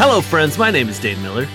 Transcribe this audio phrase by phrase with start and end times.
[0.00, 0.56] Hello, friends.
[0.56, 1.46] My name is Dave Miller.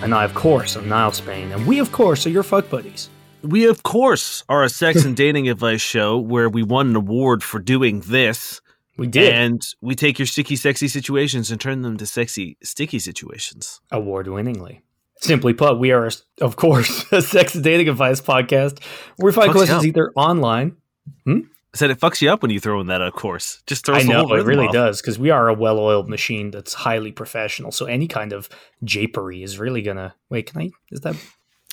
[0.00, 3.10] And I, of course, am Niall Spain, and we, of course, are your fuck buddies.
[3.42, 7.42] We, of course, are a sex and dating advice show where we won an award
[7.42, 8.60] for doing this.
[8.96, 12.98] We did And we take your sticky, sexy situations and turn them to sexy, sticky
[12.98, 13.80] situations.
[13.90, 14.82] award-winningly.
[15.20, 18.82] Simply put, we are, of course, a sex and dating advice podcast
[19.18, 20.76] we find questions either online.
[21.24, 21.40] Hmm?
[21.72, 23.62] I said it fucks you up when you throw in that, of course.
[23.66, 24.72] Just throws I know it really off.
[24.72, 27.70] does because we are a well-oiled machine that's highly professional.
[27.70, 28.48] So any kind of
[28.84, 30.14] japery is really gonna.
[30.30, 30.70] Wait, can I?
[30.90, 31.14] Is that?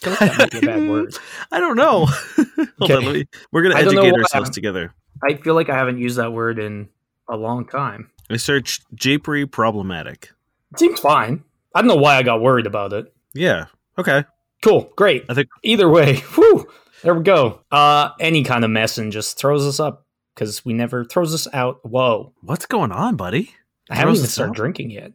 [0.06, 1.16] I that might be a bad word.
[1.52, 2.06] I don't know.
[2.38, 2.94] Hold Okay.
[2.96, 4.94] on, let me, we're going to I don't know educate ourselves together.
[5.28, 6.90] I feel like I haven't used that word in
[7.28, 8.12] a long time.
[8.30, 10.32] I searched japery problematic.
[10.74, 11.44] It seems fine.
[11.74, 13.14] I don't know why I got worried about it.
[13.34, 13.66] Yeah.
[13.98, 14.26] Okay.
[14.64, 15.26] Cool, great.
[15.30, 16.68] I think Either way, whew,
[17.04, 17.62] there we go.
[17.72, 21.48] Uh, any kind of mess and just throws us up because we never throws us
[21.54, 21.80] out.
[21.84, 23.54] Whoa, what's going on, buddy?
[23.90, 25.14] I haven't even started drinking yet.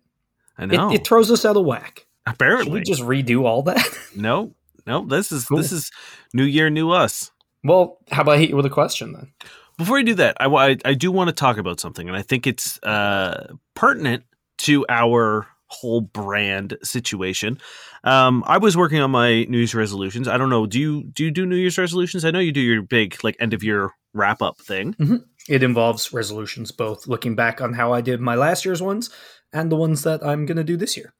[0.59, 0.93] I It, know.
[0.93, 2.07] it throws us out of whack.
[2.27, 2.73] Should Apparently.
[2.73, 3.85] we just redo all that?
[4.17, 4.55] No,
[4.87, 5.05] no.
[5.07, 5.59] This is Cool.
[5.59, 5.91] this is
[6.35, 7.31] New Year, New Us.
[7.65, 9.33] well, how about I hit you with a question then?
[9.79, 12.23] Before I do that, I, I, I do want to talk about something, and I
[12.23, 14.25] think it's uh, pertinent
[14.59, 17.59] to our whole brand situation.
[18.05, 20.29] Um, I was working on my New Year's resolutions.
[20.29, 20.67] I don't know.
[20.67, 22.25] Do you do you do New Year's resolutions?
[22.25, 24.95] I know you do your big like end of year wrap up thing.
[25.49, 29.09] It involves resolutions, both looking back on how I did my last year's ones
[29.53, 31.15] and the ones that I'm going to do this year.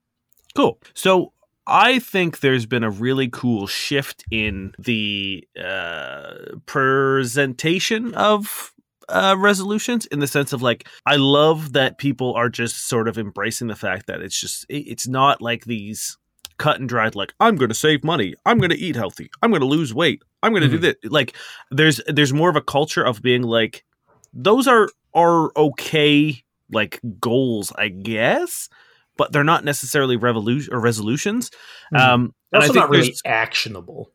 [0.55, 0.79] Cool.
[0.95, 1.33] So
[1.67, 6.35] I think there's been a really cool shift in the uh,
[6.67, 8.73] presentation of
[9.09, 13.19] uh, resolutions in the sense of like I love that people are just sort of
[13.19, 16.17] embracing the fact that it's just it- it's not like these
[16.59, 19.51] cut and dried like I'm going to save money, I'm going to eat healthy, I'm
[19.51, 20.81] going to lose weight, I'm going to do Mhm.
[21.03, 21.11] this.
[21.11, 21.35] Like
[21.71, 23.85] there's there's more of a culture of being like
[24.33, 28.69] those are are okay like goals, I guess,
[29.17, 31.51] but they're not necessarily revolution or resolutions.
[31.93, 32.01] Mhm.
[32.01, 34.11] Um, and I Also, think not really actionable.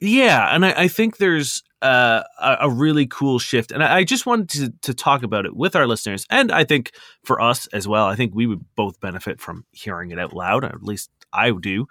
[0.00, 4.04] yeah, and I, I think there's uh, a, a really cool shift, and I, I
[4.04, 6.92] just wanted to, to talk about it with our listeners, and I think
[7.24, 8.06] for us as well.
[8.06, 11.86] I think we would both benefit from hearing it out loud, at least I do.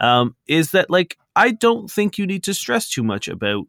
[0.00, 3.66] Um, is that like I don't think you need to stress too much about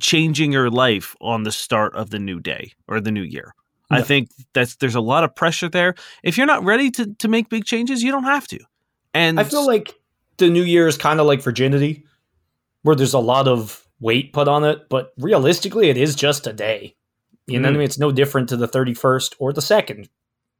[0.00, 3.54] changing your life on the start of the new day or the new year.
[3.94, 5.94] I think that's there's a lot of pressure there.
[6.22, 8.58] If you're not ready to to make big changes, you don't have to.
[9.14, 9.94] And I feel like
[10.38, 12.04] the new year is kind of like virginity,
[12.82, 16.52] where there's a lot of weight put on it, but realistically, it is just a
[16.52, 16.96] day.
[17.46, 17.78] You know what I Mm.
[17.78, 17.84] mean?
[17.84, 20.08] It's no different to the 31st or the 2nd,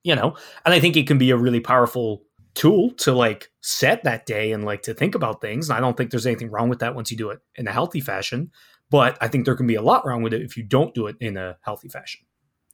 [0.05, 0.37] you know?
[0.65, 4.53] And I think it can be a really powerful tool to like set that day
[4.53, 5.69] and like to think about things.
[5.71, 7.73] And I don't think there's anything wrong with that once you do it in a
[7.73, 8.51] healthy fashion.
[8.91, 11.07] But I think there can be a lot wrong with it if you don't do
[11.07, 12.21] it in a healthy fashion.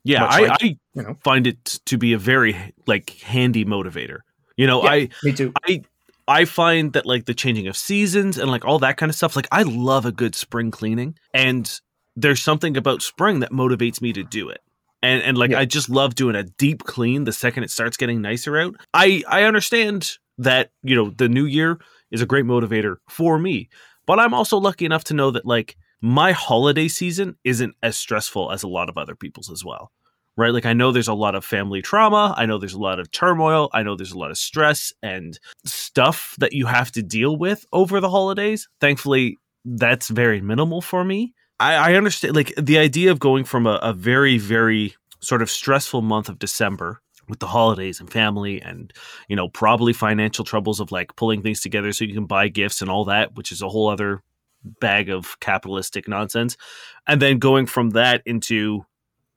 [0.08, 1.16] Yeah, I, like- I You know?
[1.22, 4.20] find it to be a very like handy motivator.
[4.56, 4.90] You know, Yeah.
[4.90, 5.52] I Me too.
[6.26, 9.34] I find that like the changing of seasons and like all that kind of stuff.
[9.36, 11.80] Like I love a good spring cleaning, and
[12.16, 14.60] there's something about spring that motivates me to do it.
[15.02, 15.60] And and like Yeah.
[15.60, 18.74] I just love doing a deep clean the second it starts getting nicer out.
[18.92, 21.78] I I understand that you know the new year
[22.10, 23.68] is a great motivator for me,
[24.06, 28.52] but I'm also lucky enough to know that like my holiday season isn't as stressful
[28.52, 29.90] as a lot of other people's as well
[30.38, 30.54] right?
[30.54, 32.32] Like I know there's a lot of family trauma.
[32.38, 33.68] I know there's a lot of turmoil.
[33.72, 37.66] I know there's a lot of stress and stuff that you have to deal with
[37.72, 38.68] over the holidays.
[38.80, 41.34] Thankfully, that's very minimal for me.
[41.58, 45.50] I, I understand like the idea of going from a, a very, very sort of
[45.50, 48.92] stressful month of December with the holidays and family and
[49.28, 52.80] you know probably financial troubles of like pulling things together so you can buy gifts
[52.80, 54.22] and all that which is a whole other
[54.62, 56.56] bag of capitalistic nonsense
[57.06, 58.84] and then going from that into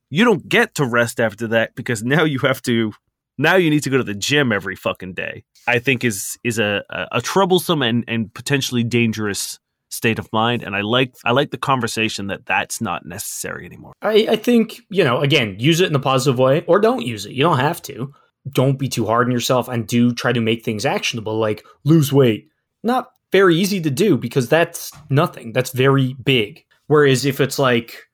[0.09, 2.91] you don't get to rest after that because now you have to
[3.37, 6.59] now you need to go to the gym every fucking day i think is is
[6.59, 9.59] a a, troublesome and and potentially dangerous
[9.89, 13.93] state of mind and i like i like the conversation that that's not necessary anymore
[14.01, 17.25] I, I think, you know, again, use it in a positive way or don't use
[17.25, 17.33] it.
[17.33, 18.13] You don't have to.
[18.49, 22.11] Don't be too hard on yourself and do try to make things actionable, like lose
[22.11, 22.49] weight.
[22.83, 25.53] Not very easy to do because that's nothing.
[25.53, 26.65] That's very big.
[26.87, 28.09] Whereas if it's like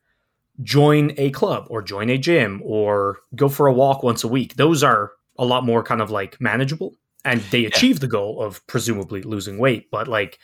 [0.62, 4.56] join a club or join a gym or go for a walk once a week,
[4.56, 8.66] those are a lot more kind of like manageable and they achieve the goal of
[8.68, 9.90] presumably losing weight.
[9.92, 10.40] But like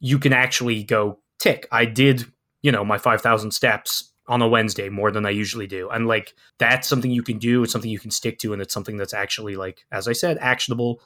[0.00, 2.24] you can actually go tick, I did,
[2.62, 5.88] you know, my 5,000 steps on a Wednesday more than I usually do.
[5.88, 8.74] And like that's something you can do, it's something you can stick to, and it's
[8.74, 11.00] something that's actually like, as I said, actionable.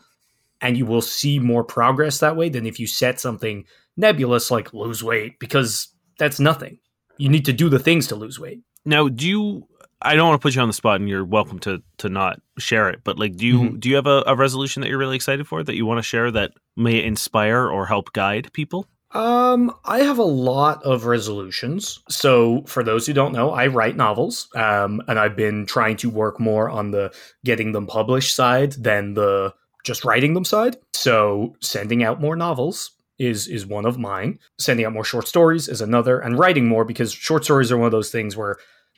[0.62, 3.64] And you will see more progress that way than if you set something
[3.96, 5.88] nebulous like lose weight, because
[6.18, 6.78] that's nothing.
[7.18, 8.60] You need to do the things to lose weight.
[8.86, 9.68] Now, do you?
[10.00, 12.40] I don't want to put you on the spot, and you're welcome to to not
[12.58, 13.00] share it.
[13.04, 13.80] But like, do you Mhm.
[13.80, 16.02] do you have a, a resolution that you're really excited for that you want to
[16.02, 18.86] share that may inspire or help guide people?
[19.14, 22.00] Um, I have a lot of resolutions.
[22.08, 26.08] So, for those who don't know, I write novels, um, and I've been trying to
[26.08, 27.12] work more on the
[27.44, 29.52] getting them published side than the
[29.84, 30.76] just writing them side.
[30.92, 34.38] So, sending out more novels is is one of mine.
[34.58, 37.86] Sending out more short stories is another, and writing more because short stories are one
[37.86, 38.56] of those things where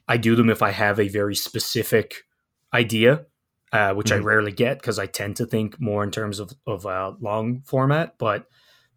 [0.08, 2.24] I do them if I have a very specific
[2.72, 3.26] idea,
[3.72, 4.24] uh, which I Mhm.
[4.24, 8.16] rarely get because I tend to think more in terms of of uh, long format,
[8.18, 8.46] but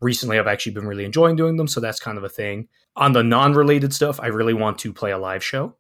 [0.02, 2.68] recently I've actually been really enjoying doing them, so that's kind of a thing.
[2.96, 5.76] On the non-related stuff, I really want to play a live show,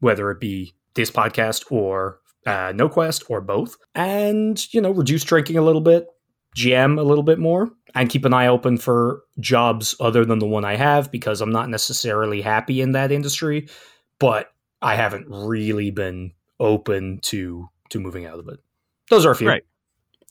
[0.00, 5.24] whether it be this podcast or uh, No Quest or both, and you know, reduce
[5.24, 6.06] drinking a little bit,
[6.56, 10.46] GM a little bit more, and keep an eye open for jobs other than the
[10.46, 13.68] one I have because I'm not necessarily happy in that industry,
[14.18, 14.52] but
[14.82, 18.60] I haven't really been open to to moving out of it.
[19.10, 19.48] Those are a few.
[19.48, 19.64] Right.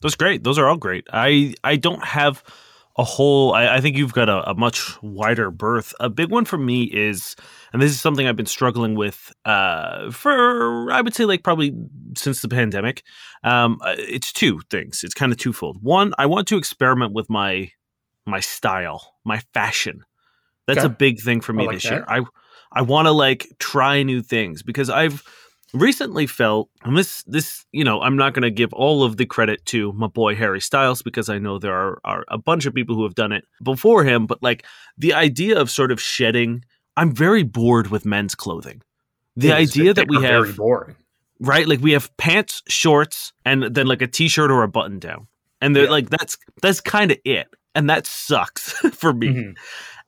[0.02, 0.44] That's great.
[0.44, 1.08] Those are all great.
[1.12, 2.44] I I don't have
[3.00, 3.54] a whole.
[3.54, 5.94] I, I think you've got a, a much wider berth.
[6.02, 7.34] A big one for me is,
[7.72, 11.74] and this is something I've been struggling with uh, for I would say like probably
[12.18, 13.04] since the pandemic.
[13.44, 15.04] Um, uh, it's two things.
[15.06, 15.78] It's kind of twofold.
[15.82, 17.72] One, I want to experiment with my
[18.26, 20.04] my style, my fashion.
[20.68, 20.88] That's Okay.
[20.88, 21.92] a big thing for me like this that.
[21.92, 22.06] year.
[22.08, 22.22] I
[22.74, 25.24] I want to like try new things because I've
[25.74, 29.26] recently felt and this this you know i'm not going to give all of the
[29.26, 32.74] credit to my boy harry styles because i know there are, are a bunch of
[32.74, 34.66] people who have done it before him but like
[34.98, 36.64] the idea of sort of shedding
[36.98, 38.82] i'm very bored with men's clothing
[39.36, 40.96] the idea that we have very boring.
[41.40, 45.28] right like we have pants shorts and then like a t-shirt or a button down
[45.62, 45.90] and they're Yeah.
[45.92, 49.58] like that's that's kind of it and that sucks for me Mhm.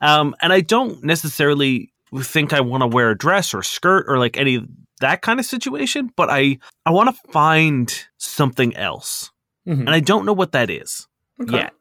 [0.02, 4.18] um, and I don't necessarily think I want to wear a dress or skirt or
[4.18, 4.66] like any
[5.02, 9.32] that kind of situation, but I I want to find something else,
[9.68, 9.82] Mhm.
[9.82, 11.08] and I don't know what that is
[11.42, 11.58] Okay.
[11.58, 11.74] yet.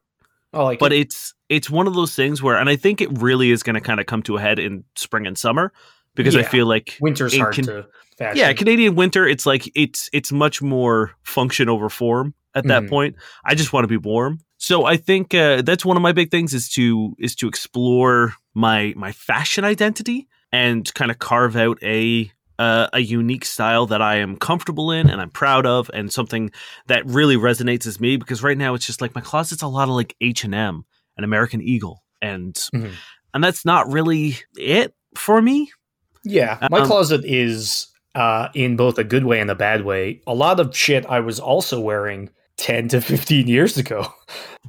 [0.53, 1.01] I like But it.
[1.01, 3.81] it's it's one of those things where, and I think it really is going to
[3.81, 5.73] kind of come to a head in spring and summer
[6.15, 7.87] because I feel like Winter's hard Can- to
[8.19, 8.37] fashion.
[8.37, 12.89] yeah, Canadian winter, it's like it's it's much more function over form at that Mhm.
[12.89, 13.17] point.
[13.45, 14.41] I just want to be warm.
[14.59, 18.35] So I think uh, that's one of my big things is to is to explore
[18.55, 22.31] my my fashion identity and kind of carve out a
[22.61, 26.51] uh, a unique style that I am comfortable in and I'm proud of and something
[26.89, 29.89] that really resonates with me because right now it's just like my closet's a lot
[29.89, 30.85] of like H&M
[31.17, 32.93] and American Eagle and Mhm.
[33.35, 35.71] and that's not really it for me.
[36.25, 40.21] Yeah, my Um, closet is uh, in both a good way and a bad way.
[40.27, 44.13] A lot of shit I was also wearing 10 to 15 years ago.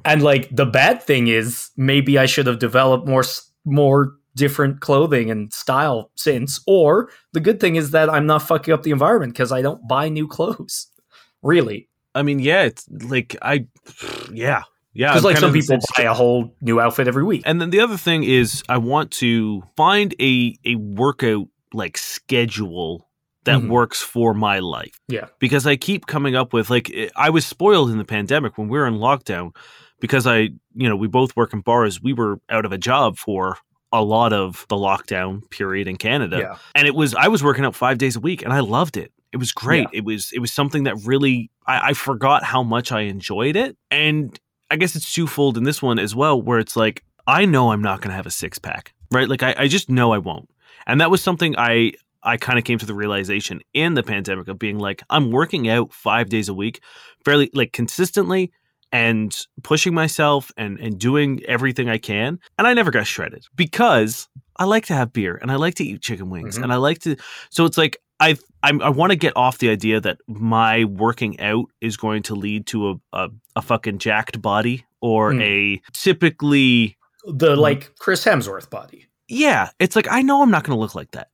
[0.05, 3.23] And like the bad thing is maybe I should have developed more
[3.65, 8.73] more different clothing and style since or the good thing is that I'm not fucking
[8.73, 10.87] up the environment cuz I don't buy new clothes.
[11.43, 11.89] Really.
[12.13, 13.65] I mean, yeah, it's like I
[14.31, 14.63] yeah.
[14.93, 17.43] Yeah, Cuz like some people buy a whole new outfit every week.
[17.45, 23.07] And then the other thing is I want to find a a workout like schedule
[23.45, 23.69] that Mhm.
[23.69, 24.99] works for my life.
[25.07, 25.27] Yeah.
[25.39, 28.67] Because I keep coming up with like eh, I was spoiled in the pandemic when
[28.67, 29.55] we were in lockdown
[29.99, 32.01] because I, you know, we both work in bars.
[32.03, 33.57] We were out of a job for
[33.91, 36.37] a lot of the lockdown period in Canada.
[36.39, 36.57] Yeah.
[36.75, 39.11] And it was I was working out 5 days a week and I loved it.
[39.31, 39.87] It was great.
[39.93, 43.77] It was it was something that really I, I forgot how much I enjoyed it.
[43.89, 44.37] And
[44.69, 47.81] I guess it's twofold in this one as well, where it's like I know I'm
[47.81, 49.29] not going to have a six pack, right?
[49.29, 50.49] Like I, I just know I won't,
[50.85, 51.93] and that was something I
[52.23, 55.69] I kind of came to the realization in the pandemic of being like I'm working
[55.69, 56.81] out five days a week,
[57.23, 58.51] fairly like consistently,
[58.91, 64.27] and pushing myself and and doing everything I can, and I never got shredded because
[64.57, 66.63] I like to have beer and I like to eat chicken wings Mhm.
[66.63, 67.15] and I like to.
[67.49, 71.39] So it's like I I'm, I want to get off the idea that my working
[71.39, 75.41] out is going to lead to a a, a fucking jacked body or Mm.
[75.41, 79.07] a typically The like Chris Hemsworth body.
[79.27, 79.69] yeah.
[79.79, 81.29] It's like I know I'm not going to look like that.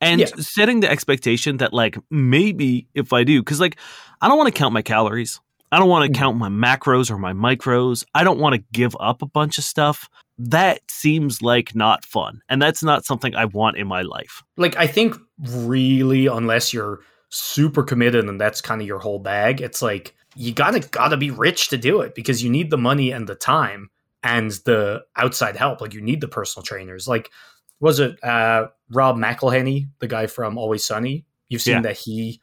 [0.00, 0.26] And Yeah.
[0.38, 3.76] setting the expectation that like maybe if I do, because like
[4.20, 5.40] I don't want to count my calories.
[5.72, 6.20] I don't want to Mhm.
[6.20, 8.04] count my macros or my micros.
[8.14, 10.08] I don't want to give up a bunch of stuff.
[10.38, 12.42] That seems like not fun.
[12.48, 14.42] And that's not something I want in my life.
[14.56, 15.16] like I think
[15.48, 17.00] really unless you're
[17.30, 21.30] super committed and that's kind of your whole bag, it's like you gotta gotta be
[21.30, 23.90] rich to do it because you need the money and the time
[24.22, 25.80] and the outside help.
[25.80, 27.08] Like you need the personal trainers.
[27.08, 27.30] Like
[27.80, 31.24] was it uh, Rob McElhenney, the guy from Always Sunny?
[31.48, 31.82] You've seen Yeah.
[31.82, 32.40] that he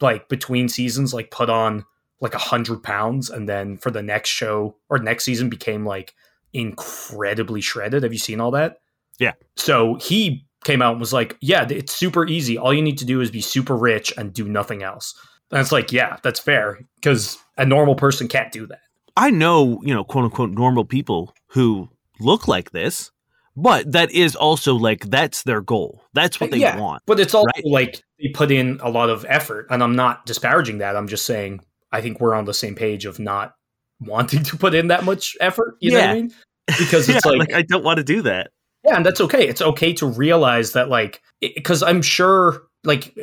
[0.00, 1.84] like between seasons like put on
[2.20, 6.14] like a hundred pounds, and then for the next show or next season became like
[6.52, 8.02] incredibly shredded.
[8.02, 8.80] Have you seen all that?
[9.18, 9.32] Yeah.
[9.56, 12.58] So he came out and was like, "Yeah, it's super easy.
[12.58, 15.14] All you need to do is be super rich and do nothing else."
[15.50, 18.80] And it's like, yeah, that's fair because a normal person can't do that.
[19.16, 21.88] I know, you know, quote unquote normal people who
[22.20, 23.10] look like this,
[23.56, 26.02] but that is also like that's their goal.
[26.12, 27.02] That's what they Yeah, want.
[27.06, 27.64] But it's also Right.
[27.64, 30.96] like they put in a lot of effort, and I'm not disparaging that.
[30.96, 31.60] I'm just saying
[31.92, 33.52] I think we're on the same page of not
[34.00, 35.76] wanting to put in that much effort.
[35.80, 36.34] You know what I mean?
[36.78, 38.50] Because it's Yeah, like, I don't want to do that.
[38.84, 39.48] yeah, and that's okay.
[39.48, 43.16] It's okay to realize that, like, because I'm sure, like,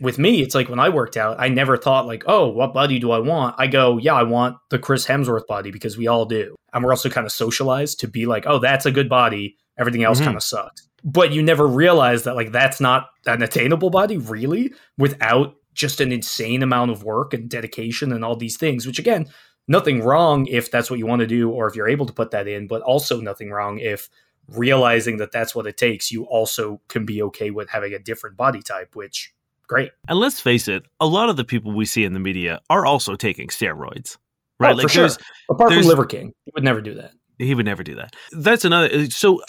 [0.00, 3.00] with me, it's like when I worked out, I never thought like, oh, what body
[3.00, 3.56] do I want?
[3.58, 6.92] I go, yeah, I want the Chris Hemsworth body because we all do, and we're
[6.92, 9.56] also kind of socialized to be like, oh, that's a good body.
[9.78, 10.24] Everything else Mhm.
[10.26, 10.86] kind of sucks.
[11.04, 16.12] But you never realize that like that's not an attainable body really without just an
[16.12, 18.86] insane amount of work and dedication and all these things.
[18.86, 19.28] Which again,
[19.68, 22.30] nothing wrong if that's what you want to do or if you're able to put
[22.32, 24.08] that in, but also nothing wrong if
[24.48, 28.36] realizing that that's what it takes, you also can be okay with having a different
[28.36, 29.32] body type, which
[29.68, 29.92] great.
[30.08, 32.84] And let's face it, a lot of the people we see in the media are
[32.84, 34.16] also taking steroids.
[34.16, 34.76] Oh, right?
[34.76, 35.02] Oh, for sure.
[35.02, 35.18] there's
[35.50, 37.12] Apart from Liver King, he would never do that.
[37.38, 38.14] he would never do that.
[38.32, 39.40] That's another so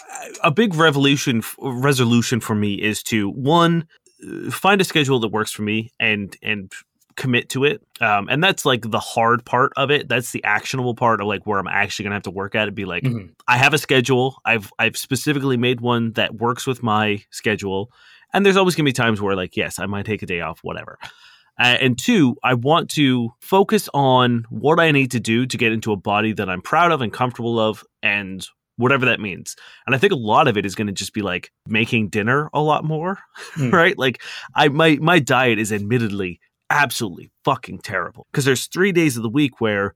[0.43, 3.87] a big revolution resolution for me is to one
[4.51, 6.71] find a schedule that works for me and and
[7.15, 7.79] commit to it.
[8.01, 10.09] Um, and that's like the hard part of it.
[10.09, 12.73] That's the actionable part of like where I'm actually gonna have to work at it.
[12.75, 13.29] Be like, Mhm.
[13.47, 14.37] I have a schedule.
[14.45, 17.91] I've I've specifically made one that works with my schedule.
[18.33, 20.59] And there's always gonna be times where like, yes, I might take a day off,
[20.63, 20.97] whatever.
[21.59, 25.71] Uh, and two, I want to focus on what I need to do to get
[25.71, 28.43] into a body that I'm proud of and comfortable of, and
[28.77, 29.55] whatever that means.
[29.85, 32.49] And I think a lot of it is going to just be like making dinner
[32.53, 33.19] a lot more,
[33.55, 33.69] Hmm.
[33.73, 33.97] right?
[33.97, 34.21] Like
[34.55, 36.39] I my my diet is admittedly
[36.69, 39.93] absolutely fucking terrible because there's three days of the week where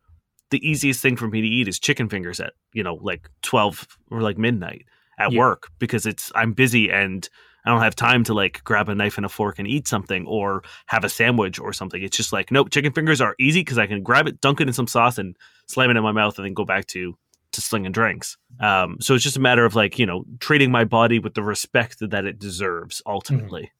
[0.52, 3.88] the easiest thing for me to eat is chicken fingers at you know like twelve
[4.12, 4.86] or like midnight
[5.20, 5.40] at Yeah.
[5.40, 7.28] work because it's I'm busy and
[7.66, 10.26] I don't have time to like grab a knife and a fork and eat something
[10.26, 12.02] or have a sandwich or something.
[12.02, 14.68] It's just like, nope, chicken fingers are easy because I can grab it, dunk it
[14.68, 15.36] in some sauce, and
[15.68, 17.18] slam it in my mouth, and then go back to
[17.58, 18.38] to slinging drinks.
[18.60, 21.44] Um, so it's just a matter of like you know treating my body with the
[21.44, 23.02] respect that it deserves.
[23.06, 23.72] Ultimately,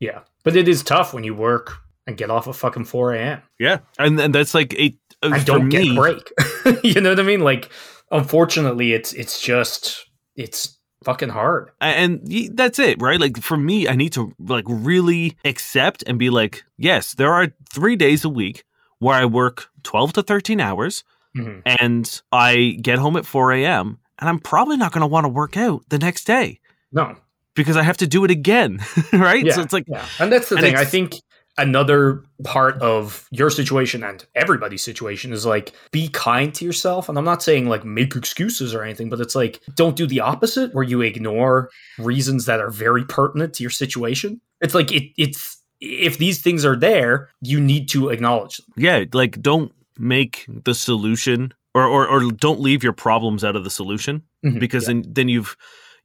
[0.00, 0.20] Yeah.
[0.42, 1.76] But it is tough when you work
[2.06, 3.42] and get off at fucking 4 a.m.
[3.58, 6.32] yeah, and and that's like a uh, I don't get me- a break.
[6.84, 7.40] you know what I mean?
[7.40, 7.70] Like,
[8.10, 11.70] unfortunately, it's it's just it's fucking hard.
[11.82, 12.20] and
[12.54, 16.64] that's it right like for me i need to like really accept and be like
[16.78, 18.64] yes there are three days a week
[19.00, 21.04] where i work 12 to 13 hours
[21.36, 21.62] Mhm.
[21.64, 25.28] and i get home at 4 a.m and i'm probably not going to want to
[25.28, 26.60] work out the next day
[26.92, 27.16] No,
[27.54, 28.80] because i have to do it again
[29.12, 30.76] right Yeah, so it's like yeah, and that's the and thing.
[30.76, 31.14] I think
[31.56, 37.08] another part of your situation and everybody's situation is like be kind to yourself.
[37.08, 40.18] And I'm not saying like make excuses or anything, but it's like don't do the
[40.18, 44.40] opposite where you ignore reasons that are very pertinent to your situation.
[44.60, 48.66] It's like it, it's if these things are there, you need to acknowledge them.
[48.76, 53.64] yeah like don't make the solution or, or or don't leave your problems out of
[53.64, 54.94] the solution Mhm, because yeah.
[54.94, 55.56] then then you've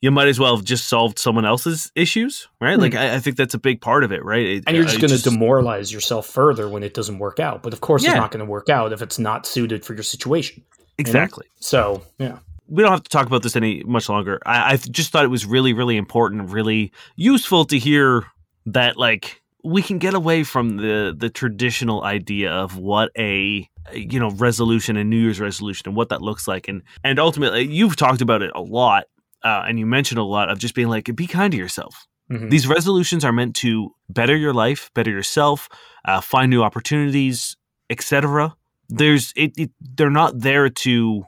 [0.01, 3.35] you might as well have just solved someone else's issues right like I, I think
[3.35, 6.25] that's a big part of it right It- and you're just going to demoralize yourself
[6.27, 7.63] further when it doesn't work out.
[7.63, 8.11] But of course, Yeah.
[8.11, 10.63] it's not going to work out if it's not suited for your situation.
[10.97, 12.37] exactly So, yeah.
[12.67, 14.39] we don't have to talk about this any much longer.
[14.45, 18.25] I, I just thought it was really, really important, really useful to hear
[18.67, 24.19] that like we can get away from the the traditional idea of what a you
[24.19, 27.95] know resolution and New Year's resolution and what that looks like, and and ultimately you've
[27.95, 29.05] talked about it a lot,
[29.43, 32.05] uh, and you mentioned a lot of just being like be kind to yourself.
[32.31, 32.49] Mhm.
[32.51, 35.67] These resolutions are meant to better your life, better yourself,
[36.05, 37.57] uh, find new opportunities,
[37.89, 38.55] etc.
[38.87, 39.71] There's it, it.
[39.81, 41.23] They're not there to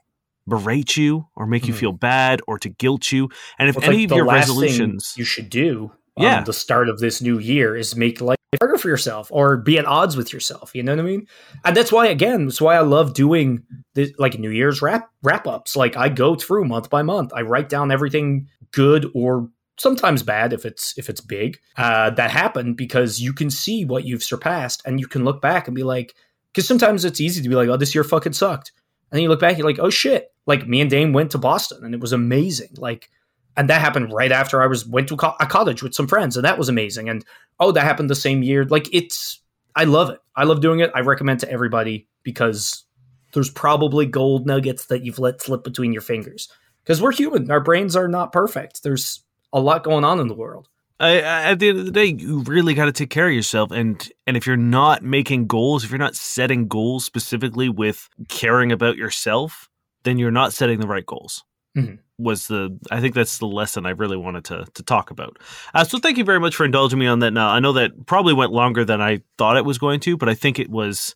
[0.48, 1.78] berate you or make you Mhm.
[1.78, 3.30] feel bad or to guilt you.
[3.60, 6.44] And if It's any like of your resolutions, you should do Yeah.
[6.44, 9.86] the start of this new year is make life harder for yourself or be at
[9.86, 10.72] odds with yourself.
[10.76, 11.28] You know what I mean?
[11.64, 15.48] And that's why, again, that's why I love doing this, like New Year's wrap wrap
[15.48, 15.76] ups.
[15.76, 17.32] Like I go through month by month.
[17.34, 22.30] I write down everything good or sometimes bad if it's if it's big uh, that
[22.30, 25.84] happened because you can see what you've surpassed and you can look back and be
[25.84, 26.14] like,
[26.54, 28.74] because sometimes it's easy to be like, oh, this year fucking sucked.
[29.10, 30.28] And then you look back, you're like, oh shit.
[30.46, 32.72] Like me and Dame went to Boston and it was amazing.
[32.76, 33.10] Like
[33.58, 36.38] and that happened right after I was went to co- a college with some friends,
[36.38, 37.10] and that was amazing.
[37.10, 37.26] And
[37.60, 38.66] oh, that happened the same year.
[38.66, 39.42] Like it's,
[39.76, 40.20] I love it.
[40.36, 40.92] I love doing it.
[40.96, 42.86] I recommend to everybody because
[43.34, 46.50] there's probably gold nuggets that you've let slip between your fingers.
[46.84, 48.84] Because we're human, our brains are not perfect.
[48.84, 50.68] There's a lot going on in the world.
[51.00, 53.72] I, at the end of the day, you really got to take care of yourself,
[53.72, 58.72] and and if you're not making goals, if you're not setting goals specifically with caring
[58.72, 59.68] about yourself,
[60.04, 61.44] then you're not setting the right goals.
[61.78, 62.00] Mhm.
[62.18, 65.38] Was the I think that's the lesson I really wanted to to talk about.
[65.74, 67.32] Uh, so thank you very much for indulging me on that.
[67.32, 70.30] Now I know that probably went longer than I thought it was going to, but
[70.30, 71.16] I think it was.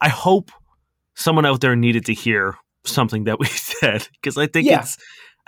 [0.00, 0.50] I hope
[1.14, 3.46] someone out there needed to hear something that we
[3.80, 4.80] said because I think Yeah.
[4.80, 4.96] it's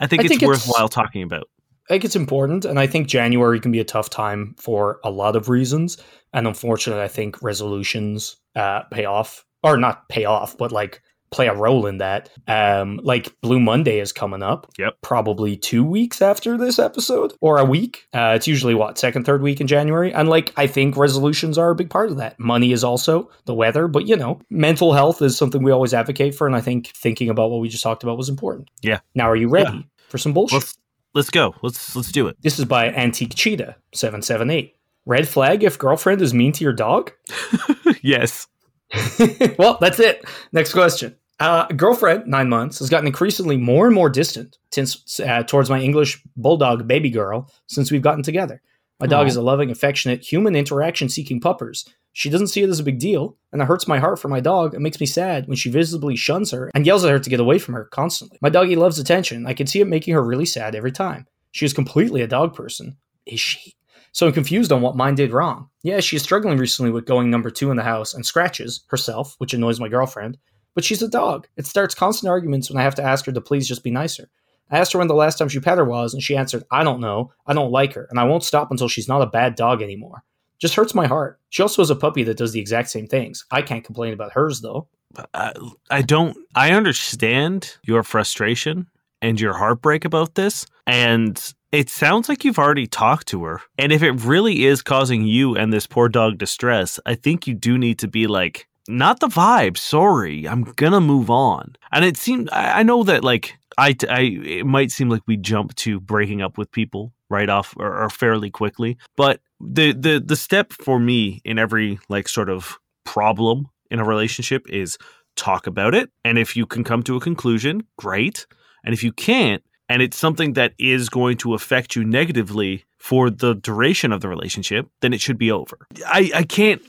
[0.01, 1.45] I think I it's think it's- worthwhile talking about.
[1.91, 5.11] I think it's important, and I think January can be a tough time for a
[5.11, 5.97] lot of reasons.
[6.35, 11.01] And unfortunately, I think resolutions uh, pay off, or not pay off, but like
[11.31, 12.31] play a role in that.
[12.47, 14.71] Um, like Blue Monday is coming up.
[14.79, 14.99] Yep.
[15.03, 18.09] Probably two weeks after this episode, or a week.
[18.13, 21.71] Uh, it's usually what second, third week in January, and like I think resolutions are
[21.71, 22.39] a big part of that.
[22.39, 26.35] Money is also the weather, but you know, mental health is something we always advocate
[26.35, 28.71] for, and I think thinking about what we just talked about was important.
[28.83, 29.01] Yeah.
[29.15, 30.55] Now, are you ready for some bullshit?
[30.55, 30.79] Let's
[31.15, 31.55] let's go.
[31.63, 32.37] Let's let's do it.
[32.41, 34.75] This is by Antique Cheetah, 778.
[35.07, 37.13] Red flag if girlfriend is mean to your dog?
[38.03, 38.47] yes.
[39.59, 40.25] well, that's it.
[40.53, 41.17] Next question.
[41.41, 45.81] Uh, girlfriend, nine months, has gotten increasingly more and more distant since, uh, towards my
[45.81, 48.61] English bulldog baby girl since we've gotten together.
[48.99, 49.29] My dog Aw.
[49.29, 51.85] is a loving, affectionate, human interaction seeking puppers.
[52.13, 54.41] She doesn't see it as a big deal, and it hurts my heart for my
[54.41, 57.31] dog and makes me sad when she visibly shuns her and yells at her to
[57.31, 58.39] get away from her constantly.
[58.43, 59.47] My doggy loves attention.
[59.47, 61.27] I can see it making her really sad every time.
[61.53, 62.97] She is completely a dog person.
[63.25, 63.75] Is she?
[64.19, 65.69] So I'm confused on what mine did wrong.
[65.85, 69.55] Yeah, she's struggling recently with going number two in the house and scratches herself, which
[69.55, 70.39] annoys my girlfriend.
[70.75, 71.47] But she's a dog.
[71.57, 74.29] It starts constant arguments when I have to ask her to please just be nicer.
[74.73, 76.83] I asked her when the last time she pet her was, and she answered, I
[76.83, 77.31] don't know.
[77.47, 80.25] I don't like her, and I won't stop until she's not a bad dog anymore.
[80.59, 81.39] Just hurts my heart.
[81.51, 83.47] She also has a puppy that does the exact same things.
[83.53, 84.89] I can't complain about hers, though.
[85.33, 85.53] I,
[85.93, 88.89] I don't I understand your frustration
[89.23, 93.93] and your heartbreak about this and it sounds like you've already talked to her and
[93.93, 97.79] if it really is causing you and this poor dog distress I think you do
[97.79, 102.49] need to be like not the vibe sorry I'm gonna move on and it seemed
[102.51, 106.43] I, I know that like I, I it might seem like we jump to breaking
[106.43, 110.99] up with people right off or, or fairly quickly but the the the step for
[110.99, 114.99] me in every like sort of problem in a relationship is
[115.39, 116.11] talk about it.
[116.25, 118.47] And if you can come to a conclusion, great.
[118.85, 123.31] And if you can't, and it's something that is going to affect you negatively for
[123.31, 125.79] the duration of the relationship, then it should be over.
[126.07, 126.83] I, I can't.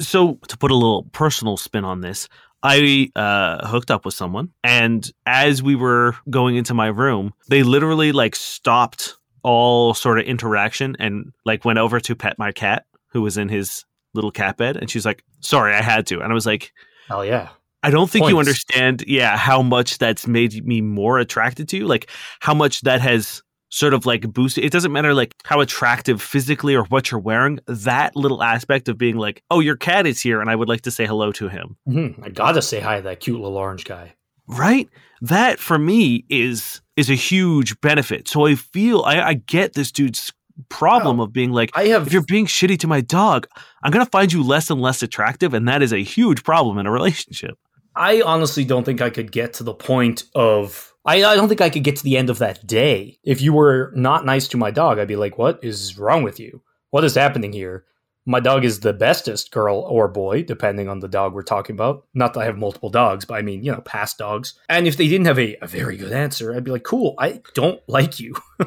[0.00, 2.28] So, to put a little personal spin on this,
[2.62, 7.62] I uh, hooked up with someone, and as we were going into my room, they
[7.62, 12.86] literally like stopped all sort of interaction and like went over to pet my cat
[13.08, 16.32] who was in his little cat bed, and she's like, "Sorry, I had to," and
[16.32, 16.72] I was like,
[17.08, 17.50] Hell yeah.
[17.86, 21.86] I don't think you understand, yeah, how much that's made me more attracted to you.
[21.86, 24.64] Like how much that has sort of like boosted.
[24.64, 27.60] It doesn't matter like how attractive physically or what you're wearing.
[27.66, 30.82] That little aspect of being like, oh, your cat is here, and I would like
[30.82, 31.76] to say hello to him.
[31.88, 32.24] Mhm.
[32.24, 34.14] I gotta say hi to that cute little orange guy.
[34.48, 34.88] Right?
[35.20, 38.28] That for me is is a huge benefit.
[38.28, 40.32] So I feel I, I get this dude's
[40.70, 43.46] problem of being like, I have if you're being shitty to my dog,
[43.82, 46.86] I'm gonna find you less and less attractive, and that is a huge problem in
[46.86, 47.58] a relationship.
[47.96, 50.92] I honestly don't think I could get to the point of.
[51.04, 53.18] I, I don't think I could get to the end of that day.
[53.24, 56.40] If you were not nice to my dog, I'd be like, what is wrong with
[56.40, 56.62] you?
[56.90, 57.84] What is happening here?
[58.28, 62.06] My dog is the bestest girl or boy, depending on the dog we're talking about.
[62.12, 64.54] Not that I have multiple dogs, but I mean, you know, past dogs.
[64.68, 67.40] And if they didn't have a, a very good answer, I'd be like, cool, I
[67.54, 68.34] don't like you.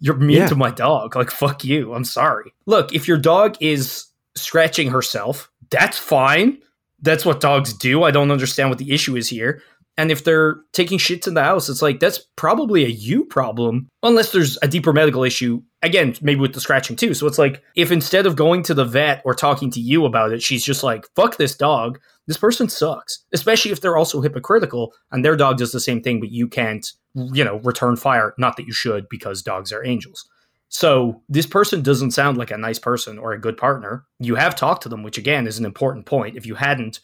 [0.00, 0.46] You're mean Yeah.
[0.46, 1.16] to my dog.
[1.16, 1.92] Like, fuck you.
[1.92, 2.54] I'm sorry.
[2.66, 4.04] Look, if your dog is
[4.36, 6.58] scratching herself, that's fine.
[7.04, 8.02] That's what dogs do.
[8.02, 9.62] I don't understand what the issue is here.
[9.96, 13.88] And if they're taking shits in the house, it's like that's probably a you problem,
[14.02, 15.62] unless there's a deeper medical issue.
[15.82, 17.14] Again, maybe with the scratching too.
[17.14, 20.32] So it's like if instead of going to the vet or talking to you about
[20.32, 23.24] it, she's just like, fuck this dog, this person sucks.
[23.32, 26.90] Especially if they're also hypocritical and their dog does the same thing, but you can't,
[27.14, 28.34] you know, return fire.
[28.36, 30.28] Not that you should because dogs are angels.
[30.68, 34.04] So this person doesn't sound like a nice person or a good partner.
[34.18, 36.36] You have talked to them, which again is an important point.
[36.36, 37.00] If you hadn't,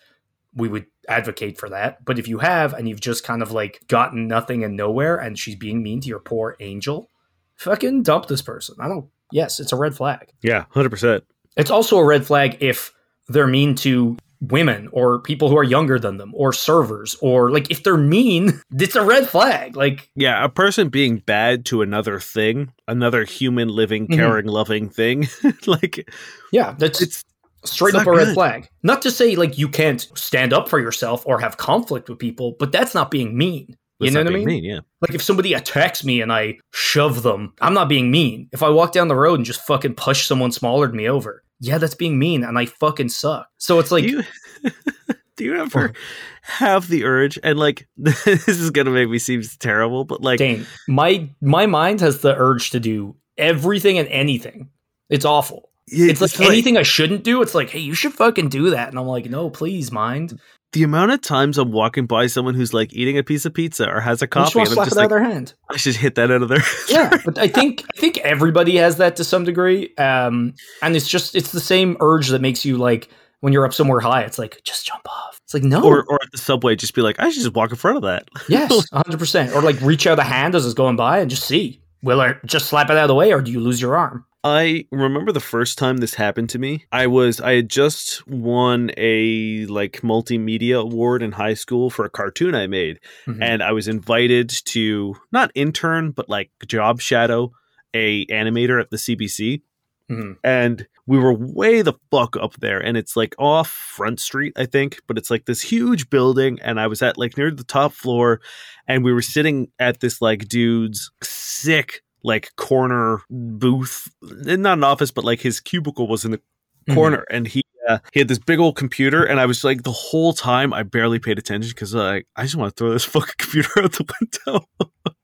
[0.55, 2.05] we would advocate for that.
[2.05, 5.39] But if you have and you've just kind of like gotten nothing and nowhere and
[5.39, 7.09] she's being mean to your poor angel,
[7.57, 8.75] fucking dump this person.
[8.81, 10.33] I don't yes, it's a red flag.
[10.43, 11.25] Yeah, hundred percent.
[11.57, 12.93] It's also a red flag if
[13.29, 17.71] they're mean to women or people who are younger than them or servers or like
[17.71, 19.77] if they're mean, it's a red flag.
[19.77, 24.15] Like Yeah, a person being bad to another thing, another human, living, Mhm.
[24.17, 25.29] caring, loving thing,
[25.67, 26.09] like
[26.53, 27.23] yeah, that's it's
[27.65, 28.35] straight it's up a red good.
[28.35, 28.69] flag.
[28.83, 32.57] Not to say like you can't stand up for yourself or have conflict with people,
[32.59, 33.77] but that's not being mean.
[34.03, 34.65] You know what I being mean?
[34.65, 34.81] Yeah.
[35.03, 38.49] Like if somebody attacks me and I shove them, I'm not being mean.
[38.51, 41.43] If I walk down the road and just fucking push someone smaller than me over,
[41.61, 43.49] yeah, that's being mean and I fucking suck.
[43.59, 44.71] So it's like do you
[45.37, 46.01] do you ever oh.
[46.43, 50.67] have the urge and like this is gonna make me seem terrible, but like Dane,
[50.89, 54.69] my my mind has the urge to do everything and anything.
[55.09, 55.71] It's awful.
[55.93, 57.43] It's like anything I shouldn't do.
[57.43, 58.89] It's like, hey, you should fucking do that.
[58.91, 60.39] And I'm like, no, please, mind.
[60.73, 63.89] The amount of times I'm walking by someone who's like eating a piece of pizza
[63.89, 65.55] or has a coffee, want and I'm slap it just out like, of their hand.
[65.69, 66.63] I should hit that out of there.
[66.89, 71.09] yeah, but I think I think everybody has that to some degree, um, and it's
[71.09, 73.09] just it's the same urge that makes you like
[73.41, 74.23] when you're up somewhere high.
[74.23, 75.41] It's like just jump off.
[75.43, 77.71] It's like no, or or at the subway, just be like, I should just walk
[77.71, 78.29] in front of that.
[78.49, 79.55] yes, hundred percent.
[79.55, 81.83] Or like reach out a hand as it's going by and just see.
[82.03, 84.25] Will I just slap it out of the way, or do you lose your arm?
[84.43, 86.87] I remember the first time this happened to me.
[86.91, 92.11] I was I had just won a like multimedia award in high school for a
[92.11, 93.39] cartoon I made, Mhm.
[93.43, 97.53] and I was invited to not intern but like job shadow
[97.93, 99.63] a animator at the CBC.
[100.11, 100.37] Mhm.
[100.43, 104.65] And we were way the fuck up there, and it's like off Front Street, I
[104.65, 107.93] think, but it's like this huge building, and I was at like near the top
[107.93, 108.41] floor,
[108.89, 115.11] and we were sitting at this like dude's sick like corner booth, not an office,
[115.11, 116.41] but like his cubicle was in the
[116.89, 116.95] Mhm.
[116.95, 119.93] corner, and he uh, he had this big old computer, and I was like the
[119.93, 123.35] whole time I barely paid attention because like I just want to throw this fucking
[123.39, 124.15] computer out the
[124.47, 124.67] window.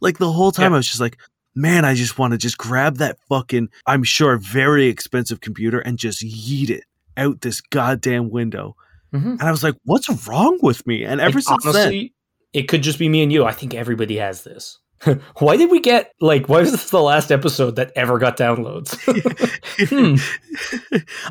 [0.00, 0.76] like the whole time Yeah.
[0.76, 1.18] I was just like,
[1.54, 5.98] man, I just want to just grab that fucking I'm sure very expensive computer and
[5.98, 6.84] just yeet it
[7.16, 8.76] out this goddamn window.
[9.14, 9.32] Mhm.
[9.32, 11.04] And I was like, what's wrong with me?
[11.04, 12.10] And ever Like, since then,
[12.52, 13.44] it could just be me and you.
[13.44, 14.78] I think everybody has this.
[15.38, 16.48] why did we get like?
[16.48, 18.94] Why was this the last episode that ever got downloads?
[19.88, 20.14] Hmm.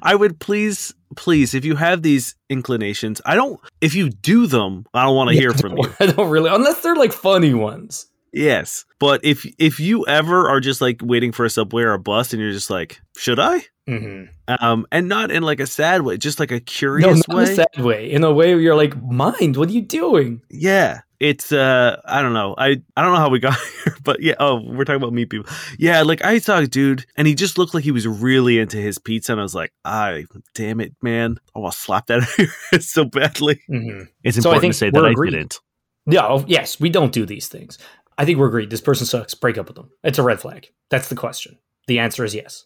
[0.01, 3.59] I would please, please, if you have these inclinations, I don't.
[3.79, 5.93] If you do them, I don't want to Yeah, hear from you.
[5.99, 8.07] I don't really, unless they're like funny ones.
[8.33, 11.99] Yes, but if if you ever are just like waiting for a subway or a
[11.99, 13.63] bus, and you're just like, should I?
[13.87, 14.53] Mm-hmm.
[14.63, 17.43] Um, and not in like a sad way, just like a No, curious not way.
[17.43, 18.11] a sad way.
[18.11, 20.41] In a way where you're like, mind, what are you doing?
[20.49, 21.01] Yeah.
[21.23, 22.53] It's uh I don't know.
[22.57, 25.29] I I don't know how we got here, but yeah, oh, we're talking about meat
[25.29, 25.49] people.
[25.79, 28.75] Yeah, like I saw a dude and he just looked like he was really into
[28.75, 31.37] his pizza and I was like, I damn it, man.
[31.55, 32.37] Oh I want to slap that out of
[32.73, 33.61] your so badly.
[33.69, 34.01] Mm-hmm.
[34.25, 35.61] It's So I important think to say that we're I didn't.
[36.07, 37.77] Yeah, oh, yes, we don't do these things.
[38.17, 38.69] I think we're agreed.
[38.69, 39.33] This person sucks.
[39.33, 39.91] Break up with them.
[40.03, 40.67] It's a red flag.
[40.89, 41.57] That's the question.
[41.87, 42.65] The answer is yes.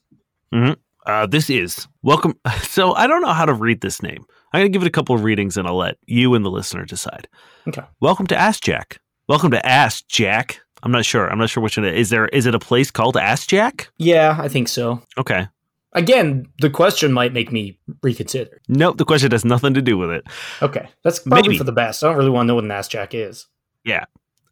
[1.06, 4.26] Uh this is welcome so I don't know how to read this name.
[4.54, 6.86] I'm gonna give it a couple of readings and I'll let you and the listener
[6.86, 7.28] decide.
[7.68, 7.82] Okay.
[8.00, 9.02] Welcome to Ask Jack.
[9.28, 10.62] Welcome to Ask Jack.
[10.84, 11.30] I'm not sure.
[11.30, 12.10] I'm not sure which one is it is.
[12.12, 13.90] There is it a place called Ask Jack?
[13.98, 15.02] Yeah, I think so.
[15.18, 15.48] Okay.
[15.94, 18.62] Again, the question might make me reconsider.
[18.70, 20.26] Nope, the question has nothing to do with it.
[20.62, 21.58] Okay, that's probably Maybe.
[21.58, 22.04] for the best.
[22.04, 23.48] I don't really want to know what an ass jack is.
[23.84, 24.06] Yeah,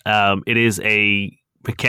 [0.06, 1.38] um, it is a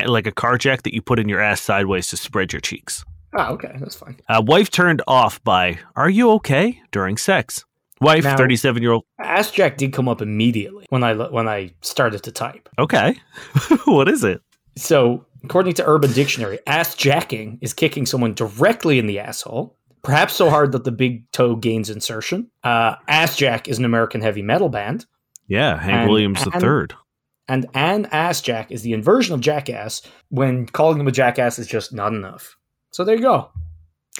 [0.06, 3.04] like a car jack that you put in your ass sideways to spread your cheeks.
[3.34, 4.18] Ah, okay, that's fine.
[4.28, 7.64] Uh, wife turned off by "Are you okay?" during sex.
[8.00, 9.04] Wife, thirty-seven year old.
[9.18, 12.68] Ass jack did come up immediately when I when I started to type.
[12.78, 13.16] Okay,
[13.84, 14.42] what is it?
[14.76, 20.34] So, according to Urban Dictionary, ass jacking is kicking someone directly in the asshole, perhaps
[20.34, 22.50] so hard that the big toe gains insertion.
[22.62, 25.06] Uh, ass Jack is an American heavy metal band,
[25.48, 26.92] Yeah, Hank And- Williams the third.
[27.48, 31.66] and an ass jack is the inversion of jackass when calling them a jackass is
[31.66, 32.56] just not enough.
[32.90, 33.50] So there you go.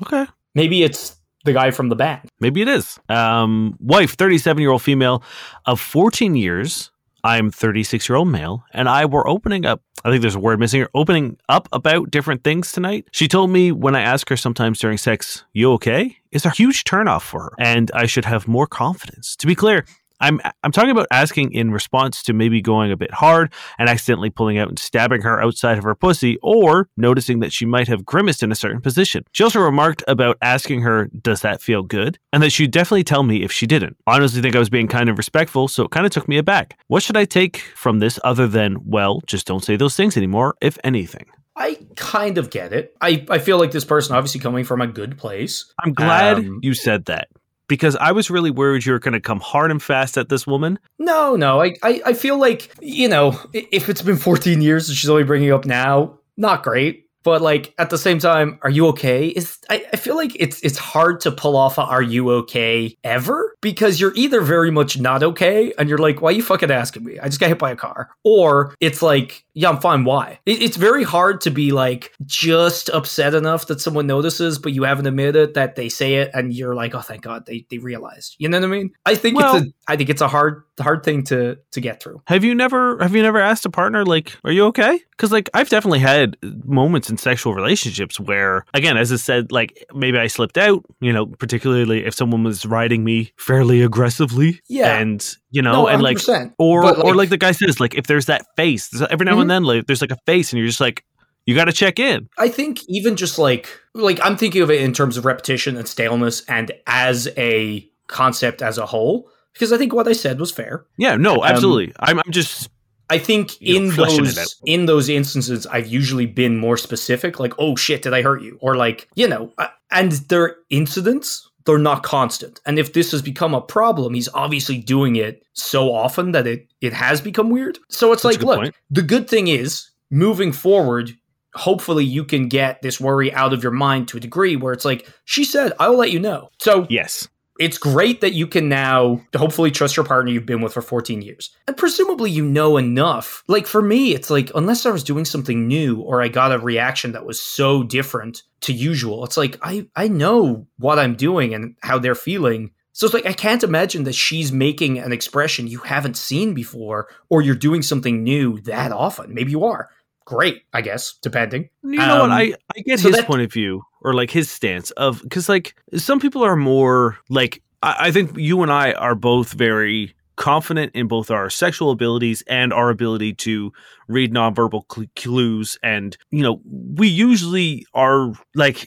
[0.03, 1.16] Okay, Maybe it's
[1.47, 2.29] the guy from the band.
[2.41, 3.01] maybe it is.
[3.09, 5.23] Um, wife, thirty-seven year old female
[5.65, 6.91] of fourteen years.
[7.25, 9.83] I'm 36 year old male, and I were opening up.
[10.05, 10.91] I think there's a word missing here.
[10.95, 13.09] Opening up about different things tonight.
[13.11, 16.85] She told me when I ask her sometimes during sex, "You okay?" is a huge
[16.85, 19.35] turnoff for her, and I should have more confidence.
[19.37, 19.85] To be clear,
[20.21, 24.31] I'm I'm talking about asking in response to maybe going a bit hard and accidentally
[24.31, 28.05] pulling out and stabbing her outside of her pussy, or noticing that she might have
[28.05, 29.25] grimaced in a certain position.
[29.33, 33.23] She also remarked about asking her, "Does that feel good?" and that she'd definitely tell
[33.23, 33.97] me if she didn't.
[34.07, 36.39] I honestly think I was being kind of respectful, so it kind of took me
[36.39, 36.79] aback.
[36.89, 40.55] What should I take from this other than, well, just don't say those things anymore,
[40.61, 41.27] if anything?
[41.59, 42.95] I kind of get it.
[43.01, 45.73] I, I feel like this person obviously coming from a good place.
[45.83, 47.29] I'm glad Um, you said that
[47.69, 50.47] because I was really worried you were going to come hard and fast at this
[50.47, 50.79] woman.
[50.99, 51.63] No, no.
[51.63, 55.25] I, I, I feel like, you know, if it's been 14 years and she's only
[55.25, 57.06] bringing up now, not great.
[57.27, 59.27] But like at the same time, are you okay?
[59.27, 62.97] Is I, I feel like it's it's hard to pull off a are you okay
[63.03, 63.53] ever?
[63.63, 67.03] because you're either very much not okay and you're like, why are you fucking asking
[67.03, 67.19] me?
[67.19, 68.11] I just got hit by a car.
[68.23, 70.05] Or it's like, yeah, I'm fine.
[70.05, 70.39] Why?
[70.47, 74.85] It- it's very hard to be like just upset enough that someone notices, but you
[74.85, 78.37] haven't admitted that they say it and you're like, oh, thank God they, they realized.
[78.39, 78.91] You know what I mean?
[79.05, 82.03] I think Well- it's a I think it's a hard hard thing to to get
[82.03, 82.23] through.
[82.27, 85.49] Have you never have you never asked a partner like, "Are you okay?" Because like
[85.55, 90.27] I've definitely had moments in sexual relationships where, again, as I said, like maybe I
[90.27, 90.85] slipped out.
[91.01, 94.61] You know, particularly if someone was riding me fairly aggressively.
[94.69, 94.99] Yeah.
[94.99, 96.19] and you know, No, and like
[96.59, 99.43] or But, or like the guy says, like if there's that face, every now Mhm.
[99.43, 101.05] and then, like there's like a face, and you're just like,
[101.47, 102.29] you got to check in.
[102.37, 105.89] I think even just like like I'm thinking of it in terms of repetition and
[105.89, 110.53] staleness and as a concept as a whole because I think what I said was
[110.53, 110.85] fair.
[110.99, 111.95] Yeah, no, Um, absolutely.
[111.99, 112.69] I'm, I'm just
[113.09, 117.77] I think You in those in those instances I've usually been more specific like oh
[117.77, 122.03] shit did I hurt you or like you know uh, and they're incidents they're not
[122.03, 126.47] constant and if this has become a problem he's obviously doing it so often that
[126.47, 128.75] it it has become weird so it's That's like look point.
[128.91, 131.17] the good thing is moving forward
[131.55, 134.85] hopefully you can get this worry out of your mind to a degree where it's
[134.85, 137.29] like she said I'll let you know so yes.
[137.59, 141.23] It's great that you can now hopefully trust your partner you've been with for 14
[141.23, 141.51] years.
[141.67, 143.43] And presumably you know enough.
[143.49, 146.59] Like for me, it's like, unless I was doing something new or I got a
[146.59, 151.55] reaction that was so different to usual, it's like, I, I know what I'm doing
[151.55, 152.71] and how they're feeling.
[152.93, 157.09] So it's like, I can't imagine that she's making an expression you haven't seen before
[157.29, 159.35] or you're doing something new that often.
[159.35, 159.91] Maybe you are.
[160.27, 161.71] Great, I guess, depending.
[161.83, 162.39] You know Um, what?
[162.39, 165.49] I, I get so his that- point of view or like his stance of because
[165.49, 170.15] like some people are more like I, I think you and I are both very
[170.37, 173.73] confident in both our sexual abilities and our ability to
[174.09, 178.87] read nonverbal cl- clues and you know we usually are like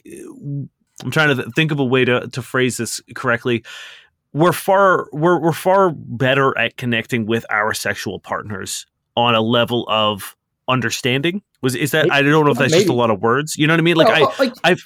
[1.02, 3.64] I'm trying to th- think of a way to to phrase this correctly
[4.32, 9.86] we're far we're we're far better at connecting with our sexual partners on a level
[9.88, 10.36] of
[10.70, 11.42] understanding.
[11.62, 13.56] Was is that I don't know if that's just a lot of words.
[13.58, 13.96] You know what I mean?
[13.96, 14.82] Like No, I like, I've-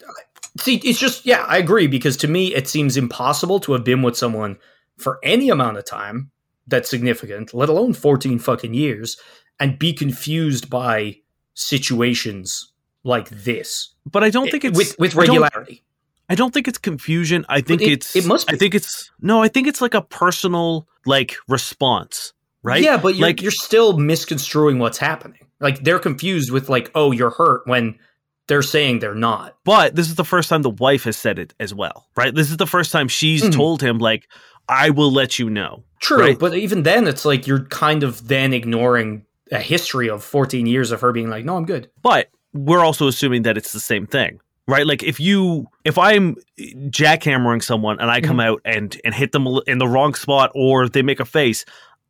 [0.58, 0.76] see.
[0.76, 4.16] It's just yeah, I agree because to me it seems impossible to have been with
[4.16, 4.56] someone
[4.98, 6.30] for any amount of time
[6.66, 9.16] that's significant, let alone fourteen fucking years,
[9.60, 11.16] and be confused by
[11.54, 12.72] situations
[13.04, 15.82] like this but I don't think eh, it's with with I don't- regularity.
[16.28, 17.44] I don't think it's confusion.
[17.50, 19.42] I think it- it's it must I think it's no.
[19.42, 22.32] I think it's like a personal like response,
[22.64, 22.82] right?
[22.82, 25.38] Yeah, but you're Like- you're still misconstruing what's happening.
[25.60, 27.94] Like they're confused with like, oh, you're hurt when
[28.48, 29.56] they're saying they're not.
[29.64, 32.34] But this is the first time the wife has said it as well, right?
[32.34, 33.52] This is the first time she's Mhm.
[33.52, 34.28] told him like,
[34.68, 36.38] "I will let you know." True, Right.
[36.38, 40.90] but even then, it's like you're kind of then ignoring a history of 14 years
[40.90, 41.88] of her being like, no, I'm good.
[42.02, 44.86] But we're also assuming that it's the same thing, right?
[44.86, 46.36] Like if you if I'm
[46.90, 48.50] jackhammering someone and I come Mm-hmm.
[48.52, 51.64] out and and hit them in the wrong spot or they make a face,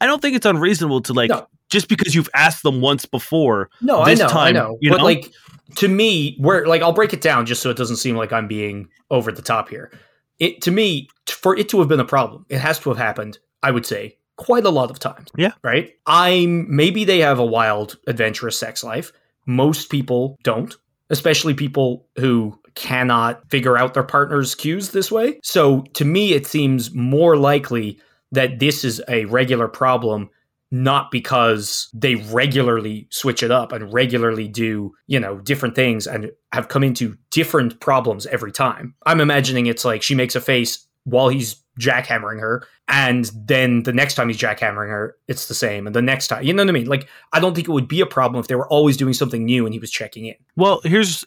[0.04, 1.46] I don't think it's unreasonable to like No.
[1.70, 3.70] just because you've asked them once before.
[3.80, 4.78] No, This I know, I know.
[4.82, 5.04] you but know?
[5.04, 5.32] like
[5.76, 8.46] to me, where like I'll break it down just so it doesn't seem like I'm
[8.46, 9.90] being over the top here.
[10.38, 13.38] It to me, for it to have been a problem, it has to have happened.
[13.62, 15.28] I would say quite a lot of times.
[15.38, 15.52] Yeah.
[15.62, 15.94] Right.
[16.06, 19.10] I'm maybe they have a wild, adventurous sex life.
[19.46, 20.74] Most people don't,
[21.08, 25.38] especially people who cannot figure out their partner's cues this way.
[25.42, 28.00] So to me, it seems more likely
[28.32, 30.30] that this is a regular problem
[30.70, 36.32] not because they regularly switch it up and regularly do, you know, different things and
[36.52, 38.92] have come into different problems every time.
[39.06, 43.92] I'm imagining it's like she makes a face while he's jackhammering her and then the
[43.92, 46.68] next time he's jackhammering her it's the same and the next time you know what
[46.68, 48.96] i mean like i don't think it would be a problem if they were always
[48.96, 51.24] doing something new and he was checking in Well, here's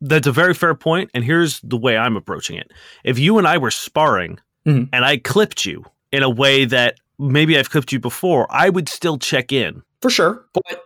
[0.00, 2.72] that's a very fair point, and here's the way I'm approaching it.
[3.04, 4.88] If you and I were sparring Mhm.
[4.92, 8.88] and I clipped you in a way that maybe I've clipped you before, I would
[8.88, 9.82] still check in.
[10.00, 10.46] for sure.
[10.52, 10.82] But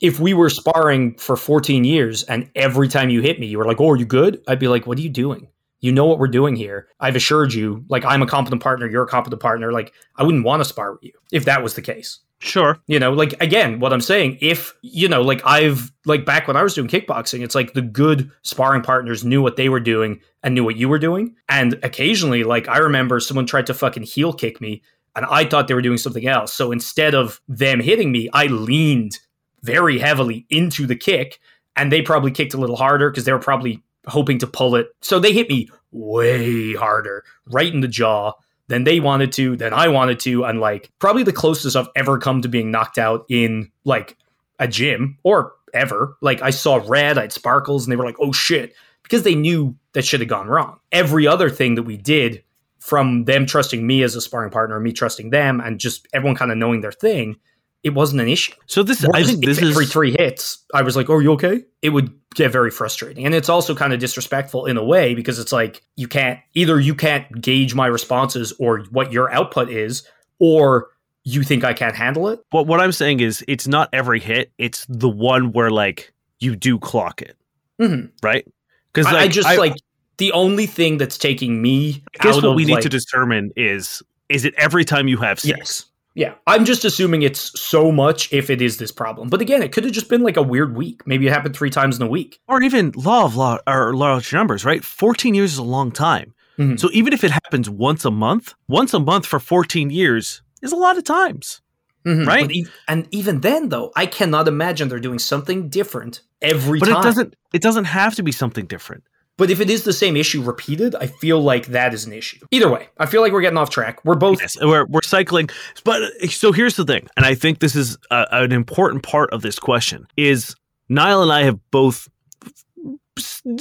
[0.00, 3.64] if we were sparring for 14 years and every time you hit me you were
[3.64, 4.42] like oh are you good?
[4.48, 5.48] I'd be like what are you doing
[5.82, 6.88] you know what we're doing here.
[7.00, 9.70] I've assured you like i'm a competent partner you're a competent partner.
[9.72, 12.20] Like i wouldn't want to spar with you if that was the case.
[12.38, 12.78] Sure.
[12.88, 16.56] you know like again what i'm saying if you know like i've like back when
[16.56, 20.20] i was doing kickboxing it's like the good sparring partners knew what they were doing
[20.42, 21.36] and knew what you were doing.
[21.48, 24.82] And occasionally like i remember someone tried to fucking heel kick me
[25.14, 26.52] and i thought they were doing something else.
[26.52, 29.18] So instead of them hitting me i leaned
[29.62, 31.38] very heavily into the kick
[31.76, 34.88] and they probably kicked a little harder because they were probably hoping to pull it
[35.00, 38.32] so they hit me way harder right in the jaw
[38.68, 42.18] than they wanted to, than I wanted to, and like probably the closest I've ever
[42.18, 44.16] come to being knocked out in like
[44.58, 46.16] a gym or ever.
[46.20, 49.34] Like I saw red, I had sparkles, and they were like, oh shit, because they
[49.34, 50.78] knew that shit had gone wrong.
[50.90, 52.44] Every other thing that we did
[52.78, 56.50] from them trusting me as a sparring partner, me trusting them, and just everyone kind
[56.50, 57.36] of knowing their thing,
[57.82, 58.52] it wasn't an issue.
[58.66, 61.22] So this, I think this if every is three hits, I was like, "Oh, are
[61.22, 64.84] you okay?" It would get very frustrating, and it's also kind of disrespectful in a
[64.84, 69.32] way because it's like you can't either you can't gauge my responses or what your
[69.32, 70.04] output is,
[70.38, 70.88] or
[71.24, 72.40] you think I can't handle it.
[72.50, 74.52] what what I'm saying is it's not every hit.
[74.58, 77.36] It's the one where like you do clock it,
[77.80, 78.10] Mhm.
[78.22, 78.46] right?
[78.92, 79.74] Because I, like I just like
[80.18, 83.50] the only thing that's taking me I guess what of we need like, to determine
[83.56, 85.58] is is it every time you have sex?
[85.58, 85.84] Yes.
[86.14, 89.28] Yeah, I'm just assuming it's so much if it is this problem.
[89.30, 91.06] But again, it could have just been like a weird week.
[91.06, 92.38] Maybe it happened three times in a week.
[92.48, 94.84] or even law of law or large numbers, right?
[94.84, 96.34] 14 years is a long time.
[96.58, 96.78] Mhm.
[96.78, 100.70] So even if it happens once a month, once a month for 14 years is
[100.72, 101.62] a lot of times.
[102.06, 102.26] Mhm.
[102.26, 102.50] Right?
[102.50, 107.00] E- and even then, though, I cannot imagine they're doing something different every But time.
[107.00, 109.04] it doesn't it doesn't have to be something different.
[109.38, 112.38] But if it is the same issue repeated, I feel like that is an issue.
[112.50, 114.04] Either way, I feel like we're getting off track.
[114.04, 114.40] We're both.
[114.40, 115.48] Yes, we're we're cycling.
[115.84, 119.42] But so here's the thing, and I think this is a, an important part of
[119.42, 120.54] this question is
[120.88, 122.08] Niall and I have both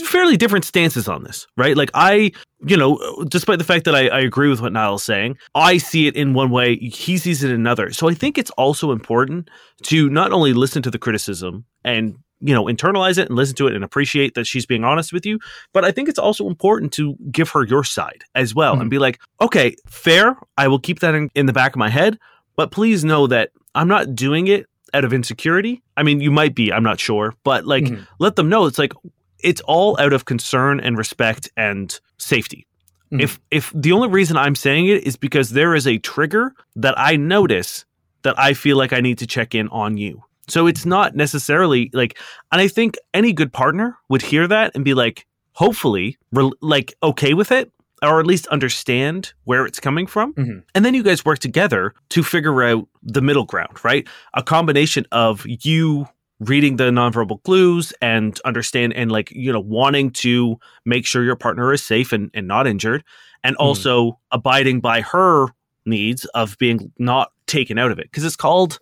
[0.05, 1.75] fairly different stances on this, right?
[1.75, 2.31] Like I,
[2.65, 6.07] you know, despite the fact that I, I agree with what Niall's saying, I see
[6.07, 7.91] it in one way, he sees it in another.
[7.91, 9.49] So I think it's also important
[9.83, 13.67] to not only listen to the criticism and you know internalize it and listen to
[13.67, 15.39] it and appreciate that she's being honest with you.
[15.73, 18.99] But i think it's also important to give her your side as well and be
[18.99, 22.17] like okay fair i will keep that in, in the back of my head
[22.55, 25.81] but please know that i'm not doing it out of insecurity.
[25.95, 28.05] I mean you might be i'm not sure but like Mhm.
[28.19, 28.93] let them know it's like
[29.39, 32.67] it's all out of concern and respect and safety.
[33.11, 33.21] Mhm.
[33.23, 36.93] if if the only reason i'm saying it is because there is a trigger that
[36.97, 37.85] i notice
[38.23, 41.89] that i feel like i need to check in on you so it's not necessarily
[41.93, 42.17] like
[42.51, 46.93] and i think any good partner would hear that and be like hopefully re- like
[47.03, 47.71] okay with it
[48.03, 50.33] or at least understand where it's coming from.
[50.33, 50.63] Mhm.
[50.73, 54.07] and then you guys work together to figure out the middle ground right?
[54.33, 56.07] A combination of you
[56.39, 61.35] reading the nonverbal clues and understand and like you know wanting to make sure your
[61.35, 63.03] partner is safe and, and not injured
[63.43, 65.47] and also abiding by her
[65.85, 68.79] needs of being not taken out of it because it's called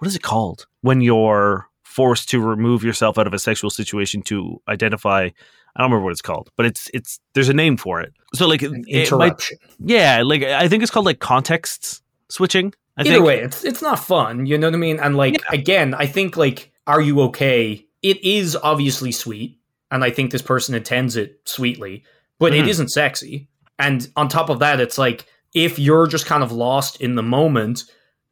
[0.00, 4.22] what is it called when you're forced to remove yourself out of a sexual situation
[4.22, 5.28] to identify
[5.76, 8.12] I don't remember what it's called, but it's it's there's a name for it.
[8.34, 9.58] So like An it might, interruption.
[9.78, 12.74] yeah, like I think it's called like context switching.
[12.96, 13.24] I Either think.
[13.24, 14.46] way, it's it's not fun.
[14.46, 14.98] You know what I mean?
[14.98, 15.58] And like Yeah.
[15.60, 17.86] again, I think like, are you okay?
[18.02, 19.58] It is obviously sweet,
[19.92, 22.02] and I think this person intends it sweetly,
[22.40, 22.68] but it Mhm.
[22.68, 23.48] isn't sexy.
[23.78, 27.22] And on top of that, it's like if you're just kind of lost in the
[27.22, 27.84] moment,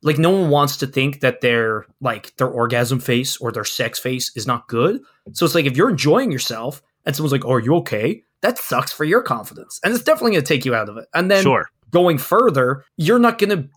[0.03, 3.99] like no one wants to think that their like their orgasm face or their sex
[3.99, 5.01] face is not good.
[5.33, 8.59] So it's like if you're enjoying yourself and someone's like, "Oh, are you okay?" That
[8.59, 11.09] sucks for your confidence, and it's definitely going to take you out of it.
[11.13, 11.71] And then sure.
[11.91, 13.69] going further, you're not going to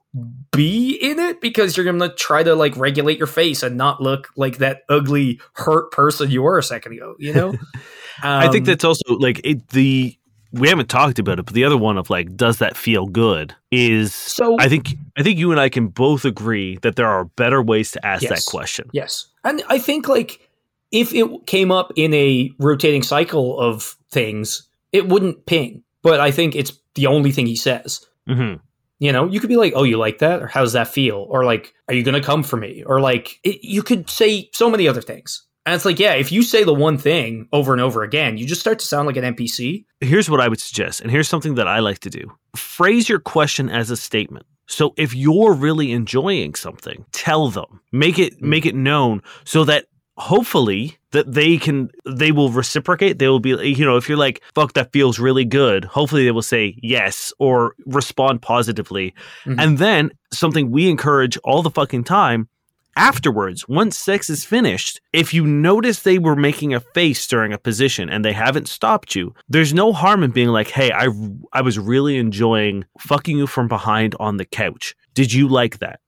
[0.52, 4.02] be in it because you're going to try to like regulate your face and not
[4.02, 7.56] look like that ugly hurt person you were a second ago, you know?
[8.24, 10.16] I think Um, that's also like it, the
[10.54, 13.56] we haven't talked about it, but the other one of like, does that feel good?
[13.72, 17.26] Is so I think I think you and I can both agree that there are
[17.26, 18.90] better ways to ask that question.
[18.92, 19.28] Yes.
[19.44, 20.50] And I think like
[20.92, 25.84] if it came up in a rotating cycle of things, it wouldn't ping.
[26.04, 28.06] But I think it's the only thing he says.
[28.28, 28.56] hmm
[29.00, 31.26] You know, you could be like, "Oh, you like that?" or "How does that feel?"
[31.30, 34.50] or like, "Are you going to come for me?" or like, it, you could say
[34.52, 35.44] so many other things.
[35.66, 38.48] And it's like, yeah, if you say the one thing over and over again, you
[38.48, 39.86] just start to sound like an NPC.
[40.00, 43.20] Here's what I would suggest, and here's something that I like to do: phrase your
[43.20, 44.46] question as a statement.
[44.68, 48.48] So if you're really enjoying something, tell them, make it Mm.
[48.48, 49.86] make it known, so that
[50.18, 53.20] hopefully that they can they will reciprocate.
[53.20, 56.32] They will be, you know, if you're like, "Fuck, that feels really good," hopefully they
[56.32, 59.14] will say yes or respond positively,
[59.46, 59.56] Mhm.
[59.62, 62.48] and then something we encourage all the fucking time
[62.96, 67.58] afterwards, once sex is finished, if you notice they were making a face during a
[67.58, 71.08] position and they haven't stopped you, there's no harm in being like, "Hey, I
[71.54, 74.96] I was really enjoying fucking you from behind on the couch.
[75.14, 76.00] Did you like that?"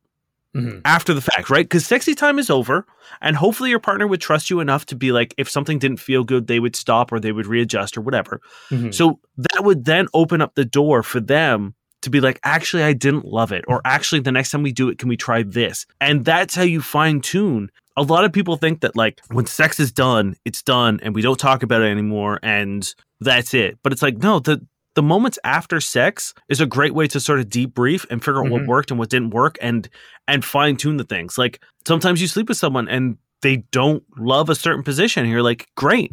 [0.55, 0.81] Mhm.
[0.85, 1.65] After the fact, right?
[1.65, 2.85] Because sexy time is over,
[3.21, 6.23] and hopefully your partner would trust you enough to be like, if something didn't feel
[6.23, 8.39] good, they would stop or they would readjust or whatever.
[8.71, 8.93] Mhm.
[8.93, 12.93] So that would then open up the door for them to be like, actually, I
[12.93, 13.65] didn't love it.
[13.67, 15.85] Or actually, the next time we do it, can we try this?
[15.99, 17.69] And that's how you fine tune.
[17.97, 21.21] A lot of people think that, like, when sex is done, it's done and we
[21.21, 23.77] don't talk about it anymore and that's it.
[23.83, 27.39] But it's like, no, the, the moments after sex is a great way to sort
[27.39, 28.67] of debrief and figure out what Mhm.
[28.67, 29.89] worked and what didn't work and
[30.27, 31.37] and fine tune the things.
[31.37, 35.41] Like sometimes you sleep with someone and they don't love a certain position and you're
[35.43, 36.11] like, great.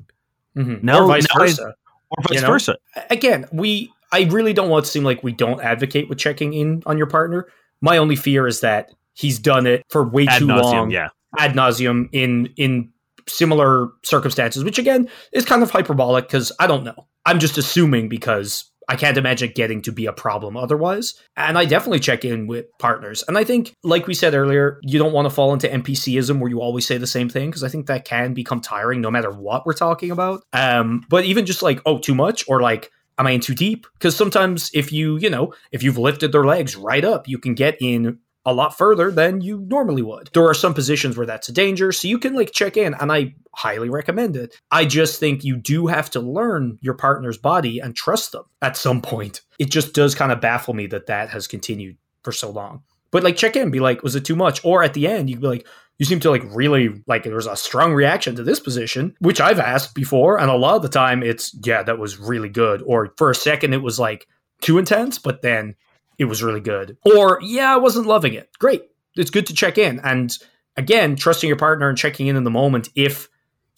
[0.56, 0.82] Mhm.
[0.82, 1.74] Now- or vice versa.
[2.10, 2.46] Or vice You know?
[2.52, 2.76] versa.
[3.10, 6.52] again, we I really don't want it to seem like we don't advocate with checking
[6.52, 7.46] in on your partner.
[7.80, 11.08] My only fear is that he's done it for way Ad too nauseum, long, yeah.
[11.38, 12.92] ad nauseum in in
[13.28, 17.06] similar circumstances, which again is kind of hyperbolic because I don't know.
[17.26, 21.14] I'm just assuming because I can't imagine getting to be a problem otherwise.
[21.36, 23.22] And I definitely check in with partners.
[23.28, 26.50] And I think, like we said earlier, you don't want to fall into NPCism where
[26.50, 29.30] you always say the same thing because I think that can become tiring no matter
[29.30, 30.42] what we're talking about.
[30.52, 32.90] Um, but even just like, oh, too much or like,
[33.20, 33.86] am I in too deep?
[33.92, 37.54] Because sometimes if you, you know, if you've lifted their legs right up, you can
[37.54, 40.30] get in a lot further than you normally would.
[40.32, 43.12] There are some positions where that's a danger, so you can like check in, and
[43.12, 44.56] I highly recommend it.
[44.70, 48.78] I just think you do have to learn your partner's body and trust them at
[48.78, 49.42] some point.
[49.58, 52.82] It just does kind of baffle me that that has continued for so long.
[53.10, 54.64] But like check in, be like, was it too much?
[54.64, 55.66] Or at the end, you'd be like,
[56.00, 59.40] you seem to like really like there was a strong reaction to this position, which
[59.40, 62.82] I've asked before, and a lot of the time it's yeah, that was really good.
[62.86, 64.26] Or for a second it was like
[64.62, 65.74] too intense, but then
[66.18, 66.96] it was really good.
[67.04, 68.50] Or, yeah, I wasn't loving it.
[68.58, 68.82] Great.
[69.16, 70.00] It's good to check in.
[70.00, 70.36] And
[70.76, 73.28] again, trusting your partner and checking in in the moment if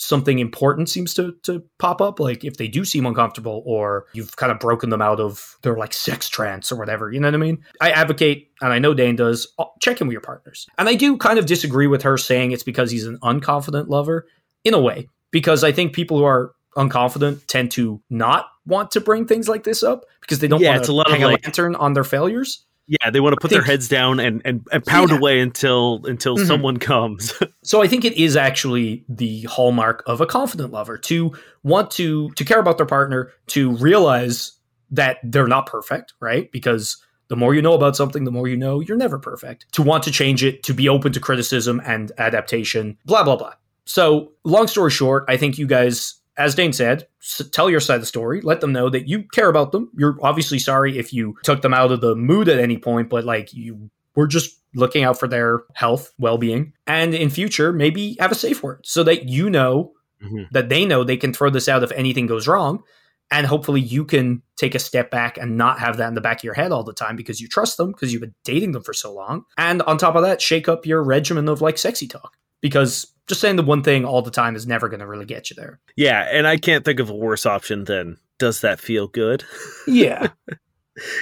[0.03, 4.35] something important seems to, to pop up, like if they do seem uncomfortable or you've
[4.37, 7.13] kind of broken them out of their like sex trance or whatever.
[7.13, 7.63] You know what I mean?
[7.81, 10.67] I advocate, and I know Dane does, uh, check in with your partners.
[10.77, 14.27] And I do kind of disagree with her saying it's because he's an unconfident lover
[14.65, 19.01] in a way, because I think people who are unconfident tend to not want to
[19.01, 21.13] bring things like this up because they don't Yeah, want it's to a lot of,
[21.13, 22.65] hang a like- lantern on their failures.
[23.01, 25.17] Yeah, they want to put think- their heads down and and, and pound Yeah.
[25.19, 26.47] away until until Mhm.
[26.47, 27.33] someone comes.
[27.65, 31.33] So I think it is actually the hallmark of a confident lover to
[31.63, 34.53] want to to care about their partner, to realize
[34.91, 36.51] that they're not perfect, right?
[36.53, 36.97] Because
[37.29, 39.67] the more you know about something, the more you know you're never perfect.
[39.75, 43.53] To want to change it, to be open to criticism and adaptation, blah blah blah.
[43.87, 47.97] So, long story short, I think you guys as Dane said, s- tell your side
[47.97, 48.41] of the story.
[48.41, 49.91] Let them know that you care about them.
[49.97, 53.25] You're obviously sorry if you took them out of the mood at any point, but
[53.25, 56.73] like you were just looking out for their health, well being.
[56.87, 59.93] And in future, maybe have a safe word so that you know
[60.25, 60.47] Mhm.
[60.53, 62.83] that they know they can throw this out if anything goes wrong.
[63.31, 66.39] And hopefully you can take a step back and not have that in the back
[66.41, 68.83] of your head all the time because you trust them because you've been dating them
[68.83, 69.45] for so long.
[69.57, 73.41] And on top of that, shake up your regimen of like sexy talk because just
[73.41, 75.81] saying the one thing all the time is never going to really get you there.
[75.97, 79.45] yeah, and I can't think of a worse option than does that feel good?
[79.87, 80.29] Yeah.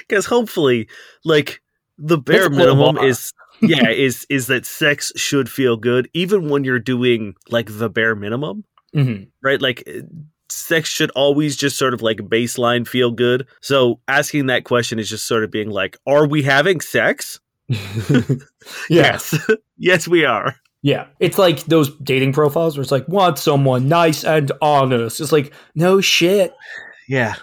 [0.08, 0.88] Because hopefully,
[1.24, 1.62] like
[1.96, 3.32] the bare low minimum is
[3.62, 8.16] yeah is is that sex should feel good even when you're doing like the bare
[8.16, 9.62] minimum, hmm right?
[9.62, 10.00] Like eh,
[10.48, 13.46] sex should always just sort of like baseline feel good.
[13.60, 17.38] So asking that question is just sort of being like, are we having sex?
[18.88, 19.38] Yes,
[19.78, 20.56] yes, we are.
[20.82, 21.06] Yeah.
[21.18, 25.20] It's like those dating profiles where it's like, want someone nice and honest.
[25.20, 26.54] It's like, no shit.
[27.08, 27.34] Yeah,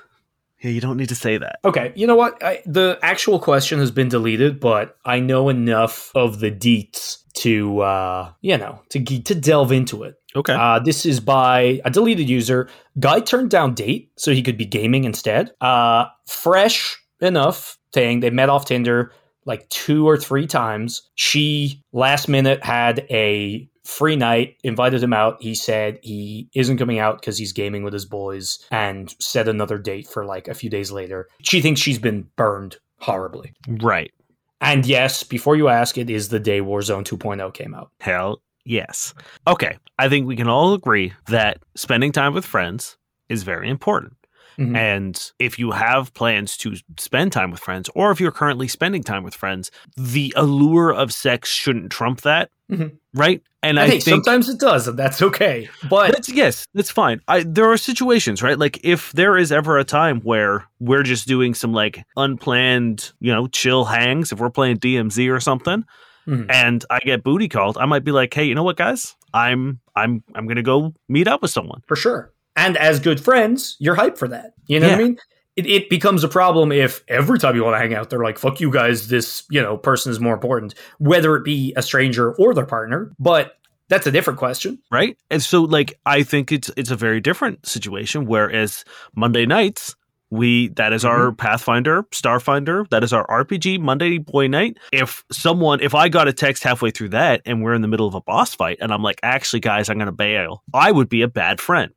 [0.62, 0.72] yeah.
[0.72, 1.60] You don't need to say that.
[1.66, 2.42] Okay, you know what?
[2.44, 7.82] I, the actual question has been deleted, but I know enough of the deets to,
[7.82, 10.16] uh, you know, to to delve into it.
[10.36, 10.54] Okay.
[10.54, 12.70] Uh, this is by a deleted user.
[13.00, 15.52] Guy turned down date so he could be gaming instead.
[15.62, 18.22] Uh, fresh enough thing.
[18.22, 19.12] They met off Tinder
[19.48, 21.10] like two or three times.
[21.16, 25.42] She last minute had a free night, invited him out.
[25.42, 29.78] He said he isn't coming out because he's gaming with his boys and set another
[29.78, 31.30] date for like a few days later.
[31.42, 33.54] She thinks she's been burned horribly.
[33.68, 34.12] right.
[34.60, 37.92] And yes, before you ask, it is the day Warzone 2.0 came out.
[38.00, 39.14] Hell yes.
[39.46, 39.78] Okay.
[40.00, 42.98] I think we can all agree that spending time with friends
[43.30, 44.17] is very important.
[44.60, 44.76] Mhm.
[44.76, 49.04] And if you have plans to spend time with friends, or if you're currently spending
[49.04, 52.50] time with friends, the allure of sex shouldn't trump that.
[52.72, 52.98] Mhm.
[53.14, 53.42] Right.
[53.64, 55.70] And And I hey, think sometimes it does, and that's okay.
[55.90, 57.22] But that's yes, that's fine.
[57.28, 58.58] I there are situations, right?
[58.58, 63.32] Like if there is ever a time where we're just doing some like unplanned, you
[63.34, 65.84] know, chill hangs, if we're playing DMZ or something,
[66.28, 66.46] Mhm.
[66.50, 69.16] and I get booty called, I might be like, hey, you know what, guys?
[69.34, 71.82] I'm I'm I'm gonna go meet up with someone.
[71.88, 72.32] for sure.
[72.58, 74.54] And as good friends, you're hyped for that.
[74.66, 75.18] You know what I mean?
[75.56, 78.38] It, it becomes a problem if every time you want to hang out, they're like,
[78.38, 82.34] fuck you guys, this, you know, person is more important, whether it be a stranger
[82.34, 83.12] or their partner.
[83.18, 83.54] But
[83.90, 84.80] that's a different question.
[84.92, 85.18] right?
[85.30, 88.26] And so like I think it's it's a very different situation.
[88.26, 88.84] Whereas
[89.16, 89.96] Monday nights,
[90.30, 91.36] we that is our mm-hmm.
[91.36, 94.78] Pathfinder, Starfinder, that is our RPG Monday boy night.
[94.92, 98.08] If someone if I got a text halfway through that and we're in the middle
[98.08, 101.22] of a boss fight and I'm like, actually guys, I'm gonna bail, I would be
[101.22, 101.92] a bad friend.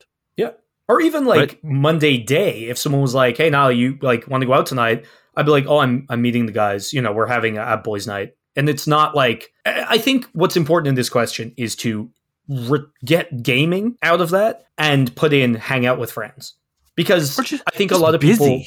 [0.90, 4.46] Or even like Monday day, if someone was like, hey, now you like want to
[4.46, 7.28] go out tonight, I'd be like, oh, I'm, I'm meeting the guys, you know, we're
[7.28, 8.34] having a, a boys night.
[8.56, 12.10] And it's not like, I I think what's important in this question is to
[12.48, 16.54] re- get gaming out of that and put in hang out with friends.
[16.96, 18.36] Because just- I think a lot of busy.
[18.38, 18.64] people,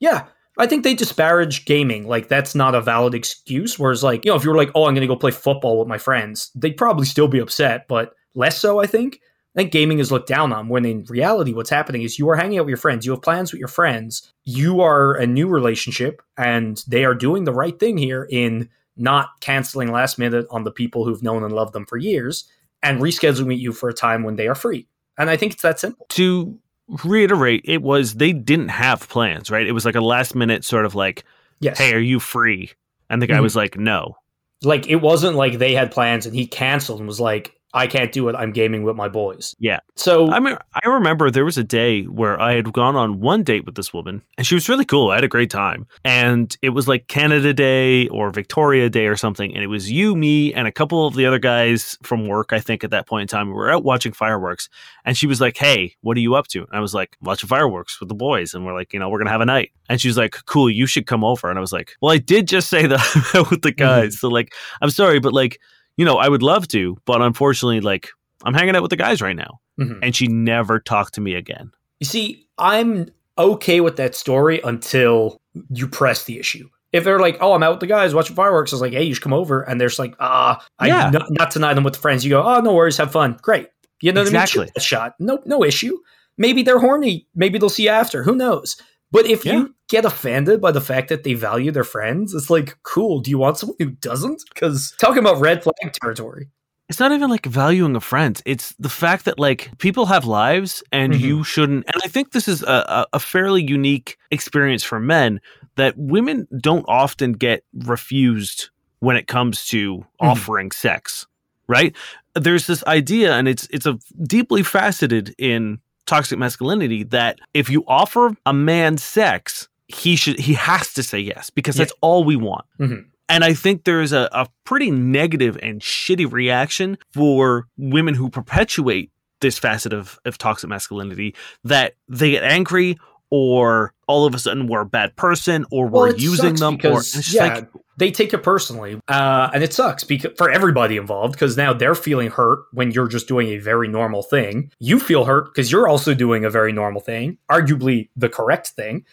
[0.00, 2.08] yeah, I think they disparage gaming.
[2.08, 3.78] Like that's not a valid excuse.
[3.78, 5.88] Whereas like, you know, if you were like, oh, I'm gonna go play football with
[5.88, 9.20] my friends, they'd probably still be upset, but less so, I think.
[9.58, 12.36] I think gaming is looked down on when in reality what's happening is you are
[12.36, 15.48] hanging out with your friends, you have plans with your friends, you are a new
[15.48, 20.62] relationship, and they are doing the right thing here in not canceling last minute on
[20.62, 22.44] the people who've known and loved them for years
[22.84, 24.86] and rescheduling with you for a time when they are free.
[25.18, 26.06] And I think it's that simple.
[26.10, 26.56] To
[27.04, 29.66] reiterate, it was they didn't have plans, right?
[29.66, 31.24] It was like a last minute sort of like,
[31.58, 31.78] Yes.
[31.78, 32.70] hey, are you free?
[33.10, 33.42] And the guy Mhm.
[33.42, 34.16] was like, no.
[34.62, 38.12] like it wasn't like they had plans and he canceled and was like, I can't
[38.12, 38.34] do it.
[38.34, 39.54] I'm gaming with my boys.
[39.58, 39.80] Yeah.
[39.94, 43.42] So I mean, I remember there was a day where I had gone on one
[43.42, 45.10] date with this woman, and she was really cool.
[45.10, 49.16] I had a great time, and it was like Canada Day or Victoria Day or
[49.16, 52.52] something, and it was you, me, and a couple of the other guys from work.
[52.52, 54.70] I think at that point in time, we were out watching fireworks,
[55.04, 57.48] and she was like, "Hey, what are you up to?" And I was like, "Watching
[57.48, 60.00] fireworks with the boys," and we're like, "You know, we're gonna have a night." And
[60.00, 62.48] she was like, "Cool, you should come over." And I was like, "Well, I did
[62.48, 63.78] just say that with the mm-hmm.
[63.78, 65.60] guys, so like, I'm sorry, but like."
[65.98, 68.08] You know, I would love to, but unfortunately, like,
[68.44, 69.98] I'm hanging out with the guys right now Mhm.
[70.02, 71.70] and she never talked to me again.
[72.00, 75.36] You see, I'm okay with that story until
[75.70, 76.68] you press the issue.
[76.92, 79.02] If they're like, "Oh, I'm out with the guys watching fireworks," I was like, "Hey,
[79.02, 81.10] you should come over," and they're just like, "Ah, I Yeah.
[81.10, 81.76] not, not tonight.
[81.76, 83.68] I'm with the friends." You go, "Oh, no worries, have fun, great."
[84.00, 84.60] You know what I Exactly.
[84.60, 84.66] mean?
[84.68, 85.98] Shoot that shot, no, no issue.
[86.38, 87.26] Maybe they're horny.
[87.34, 88.22] Maybe they'll see you after.
[88.22, 88.76] Who knows?
[89.10, 89.54] But if Yeah.
[89.54, 93.20] you get offended by the fact that they value their friends, it's like, cool.
[93.20, 94.42] Do you want someone who doesn't?
[94.52, 96.48] Because talking about red flag territory.
[96.90, 98.40] It's not even like valuing a friend.
[98.46, 101.20] It's the fact that like people have lives and Mhm.
[101.20, 101.84] you shouldn't.
[101.86, 105.40] And I think this is a, a, a fairly unique experience for men
[105.76, 111.26] that women don't often get refused when it comes to offering sex,
[111.68, 111.94] right?
[112.34, 117.84] There's this idea, and it's it's a deeply faceted in toxic masculinity that if you
[117.86, 121.84] offer a man sex, he should he has to say yes because Yeah.
[121.84, 122.64] that's all we want.
[122.80, 123.04] Mhm.
[123.30, 129.10] And I think there's a, a pretty negative and shitty reaction for women who perpetuate
[129.40, 132.96] this facet of, of toxic masculinity that they get angry
[133.30, 136.76] or all of a sudden we're a bad person or we're Well, using them or
[136.76, 137.68] because, just yeah, like
[137.98, 141.94] they take it personally, uh, and it sucks because for everybody involved because now they're
[141.94, 144.70] feeling hurt when you're just doing a very normal thing.
[144.78, 149.04] You feel hurt because you're also doing a very normal thing, arguably the correct thing,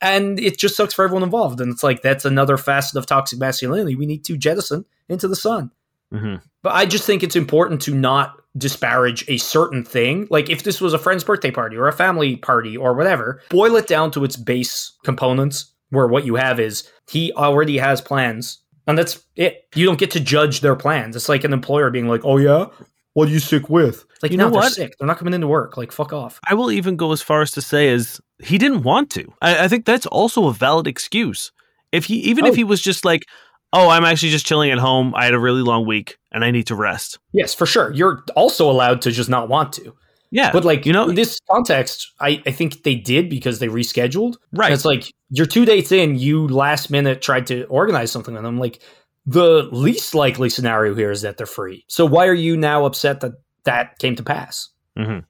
[0.00, 1.60] and it just sucks for everyone involved.
[1.60, 5.36] And it's like that's another facet of toxic masculinity we need to jettison into the
[5.36, 5.70] sun.
[6.12, 6.42] Mhm.
[6.62, 10.26] But I just think it's important to not disparage a certain thing.
[10.30, 13.76] Like if this was a friend's birthday party or a family party or whatever, boil
[13.76, 18.58] it down to its base components where what you have is he already has plans
[18.86, 19.66] and that's it.
[19.74, 21.16] You don't get to judge their plans.
[21.16, 22.66] It's like an employer being like, "Oh yeah,
[23.14, 24.72] what are you sick with?" Like, You no, know they're what?
[24.72, 24.94] sick.
[24.98, 25.76] They're not coming into work.
[25.76, 26.38] Like, fuck off.
[26.48, 29.32] I will even go as far as to say as he didn't want to.
[29.42, 31.50] I, I think that's also a valid excuse.
[31.92, 32.48] If he even Oh.
[32.48, 33.24] if he was just like,
[33.72, 35.14] Oh, I'm actually just chilling at home.
[35.16, 37.18] I had a really long week and I need to rest.
[37.32, 37.90] Yes, for sure.
[37.92, 39.94] You're also allowed to just not want to.
[40.30, 40.50] Yeah.
[40.52, 44.34] But like, you know, in this context, I, I think they did because they rescheduled.
[44.52, 44.72] right.
[44.72, 48.58] It's like you're two dates in, you last minute tried to organize something with them.
[48.58, 48.82] Like
[49.26, 51.84] the least likely scenario here is that they're free.
[51.88, 53.32] So why are you now upset that
[53.64, 54.70] that came to pass?
[54.98, 55.24] Mhm.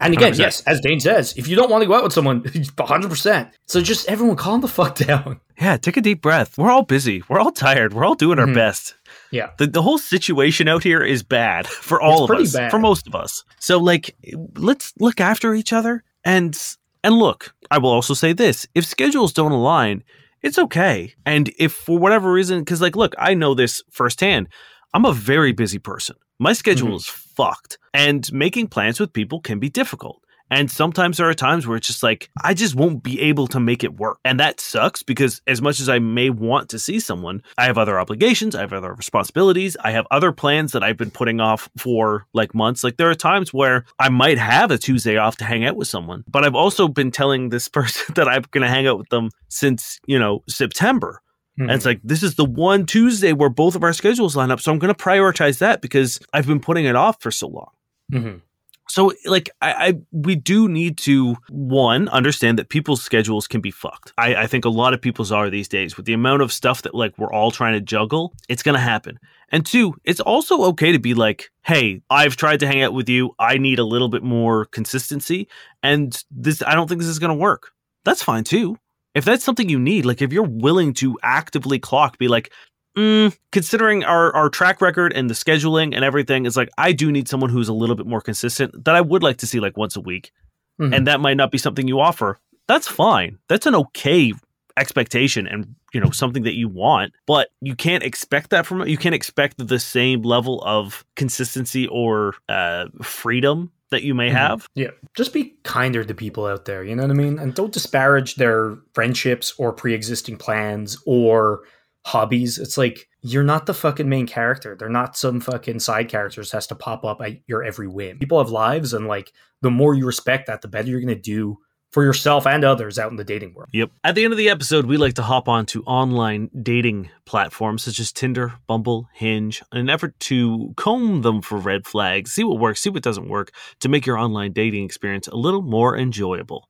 [0.00, 0.38] And again, 100%.
[0.38, 2.42] yes, as Dane says, if you don't want to go out with someone,
[2.88, 3.50] 100%.
[3.66, 5.40] So just everyone calm the fuck down.
[5.60, 6.58] Yeah, take a deep breath.
[6.58, 7.22] We're all busy.
[7.28, 7.92] We're all tired.
[7.94, 8.54] We're all doing our Mhm.
[8.54, 8.94] best.
[9.34, 9.50] Yeah.
[9.58, 12.70] The, the whole situation out here is bad for all of pretty us, bad.
[12.70, 13.44] for most of us.
[13.58, 14.14] So like
[14.56, 16.56] let's look after each other and
[17.02, 20.02] and look, I will also say this, if schedules don't align,
[20.42, 21.14] it's okay.
[21.26, 24.48] And if for whatever reason cuz like look, I know this firsthand.
[24.94, 26.16] I'm a very busy person.
[26.38, 26.96] My schedule Mhm.
[26.96, 30.20] is fucked and making plans with people can be difficult.
[30.50, 33.58] And sometimes there are times where it's just like, I just won't be able to
[33.60, 34.18] make it work.
[34.24, 37.78] And that sucks because as much as I may want to see someone, I have
[37.78, 41.68] other obligations, I have other responsibilities, I have other plans that I've been putting off
[41.78, 42.84] for like months.
[42.84, 45.88] Like there are times where I might have a Tuesday off to hang out with
[45.88, 49.08] someone, but I've also been telling this person that I'm going to hang out with
[49.08, 51.20] them since, you know, September.
[51.56, 54.60] And it's like, this is the one Tuesday where both of our schedules line up.
[54.60, 57.70] So I'm going to prioritize that because I've been putting it off for so long.
[58.12, 58.40] Mhm.
[58.88, 63.70] So, like, I, I we do need to one understand that people's schedules can be
[63.70, 64.12] fucked.
[64.18, 66.82] I, I think a lot of people's are these days with the amount of stuff
[66.82, 68.34] that like we're all trying to juggle.
[68.48, 69.18] It's gonna happen.
[69.50, 73.08] And two, it's also okay to be like, hey, I've tried to hang out with
[73.08, 73.34] you.
[73.38, 75.48] I need a little bit more consistency,
[75.82, 77.70] and this I don't think this is gonna work.
[78.04, 78.76] That's fine too.
[79.14, 82.52] If that's something you need, like if you're willing to actively clock, be like,
[82.96, 87.10] mm, considering our, our track record and the scheduling and everything, is like I do
[87.12, 89.76] need someone who's a little bit more consistent that I would like to see like
[89.76, 90.32] once a week.
[90.80, 90.94] Mhm.
[90.96, 92.38] And that might not be something you offer.
[92.66, 93.38] That's fine.
[93.48, 94.32] That's an okay
[94.76, 98.88] expectation and you know something that you want but you can't expect that from it
[98.88, 104.32] you can't expect the same level of consistency or uh, freedom that you may Mhm.
[104.32, 104.88] have Yeah.
[105.16, 107.38] Just be kinder to people out there, you know what I mean?
[107.38, 111.60] And don't disparage their friendships or pre existing plans or
[112.04, 112.58] hobbies.
[112.58, 114.76] It's like you're not the fucking main character.
[114.78, 118.18] They're not some fucking side characters has to pop up at your every whim.
[118.18, 119.32] People have lives and like
[119.62, 121.58] the more you respect that, the better you're gonna do
[121.94, 123.70] for yourself and others out in the dating world.
[123.72, 123.90] Yep.
[124.02, 127.84] At the end of the episode, we like to hop on to online dating platforms
[127.84, 132.42] such as Tinder, Bumble, Hinge, in an effort to comb them for red flags, see
[132.42, 135.96] what works, see what doesn't work, to make your online dating experience a little more
[135.96, 136.68] enjoyable.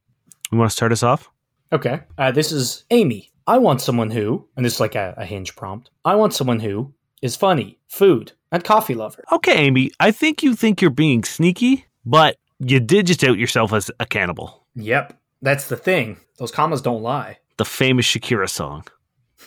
[0.52, 1.30] You want to start us off?
[1.72, 2.02] Okay.
[2.18, 3.32] Uh, this is Amy.
[3.46, 5.90] I want someone who, and this is like a, a hinge prompt.
[6.04, 9.24] I want someone who is funny, food, and coffee lover.
[9.32, 13.72] Okay, Amy, I think you think you're being sneaky, but you did just out yourself
[13.72, 14.66] as a cannibal.
[14.76, 16.18] Yep, that's the thing.
[16.38, 17.38] Those commas don't lie.
[17.58, 18.86] The famous Shakira song.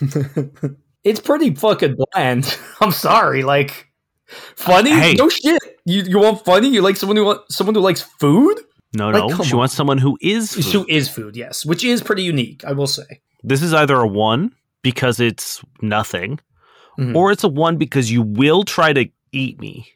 [1.04, 2.56] it's pretty fucking bland.
[2.80, 3.42] I'm sorry.
[3.42, 3.88] Like
[4.26, 4.90] funny?
[4.90, 5.14] Hey.
[5.14, 5.60] No shit.
[5.84, 6.68] You you want funny?
[6.68, 8.60] You like someone who want, someone who likes food?
[8.94, 9.44] No, Like, no.
[9.44, 9.58] She on.
[9.58, 10.64] wants someone who is food.
[10.72, 11.36] Who is food?
[11.36, 12.64] Yes, which is pretty unique.
[12.64, 13.20] I will say.
[13.42, 16.40] This is either a one because it's nothing,
[16.98, 17.14] Mhm.
[17.14, 19.86] or it's a one because you will try to eat me.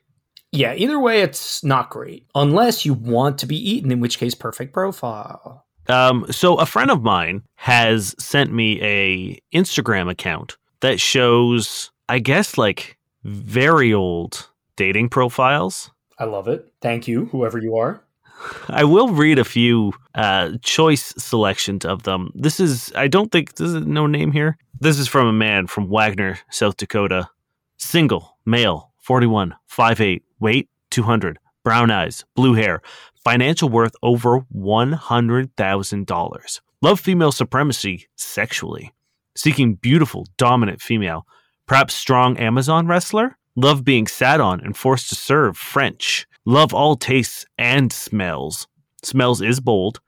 [0.53, 0.74] Yeah.
[0.74, 3.90] Either way, it's not great unless you want to be eaten.
[3.90, 5.64] In which case, perfect profile.
[5.88, 12.18] Um, so a friend of mine has sent me a Instagram account that shows, I
[12.18, 15.90] guess, like very old dating profiles.
[16.18, 16.72] I love it.
[16.80, 18.05] Thank you, whoever you are.
[18.68, 22.30] I will read a few uh, choice selections of them.
[22.34, 24.59] This is, I don't think, this is no name here.
[24.80, 27.28] This is from a man from Wagner, South Dakota.
[27.76, 32.82] Single, male, 41, 5'8, weight, 200, brown eyes, blue hair,
[33.24, 36.61] financial worth over $100,000.
[36.80, 38.93] Love female supremacy sexually.
[39.36, 41.26] Seeking beautiful, dominant female.
[41.66, 43.38] Perhaps strong Amazon wrestler?
[43.55, 46.26] Love being sat on and forced to serve French.
[46.45, 48.66] Love all tastes and smells.
[49.03, 50.01] Smells is bold.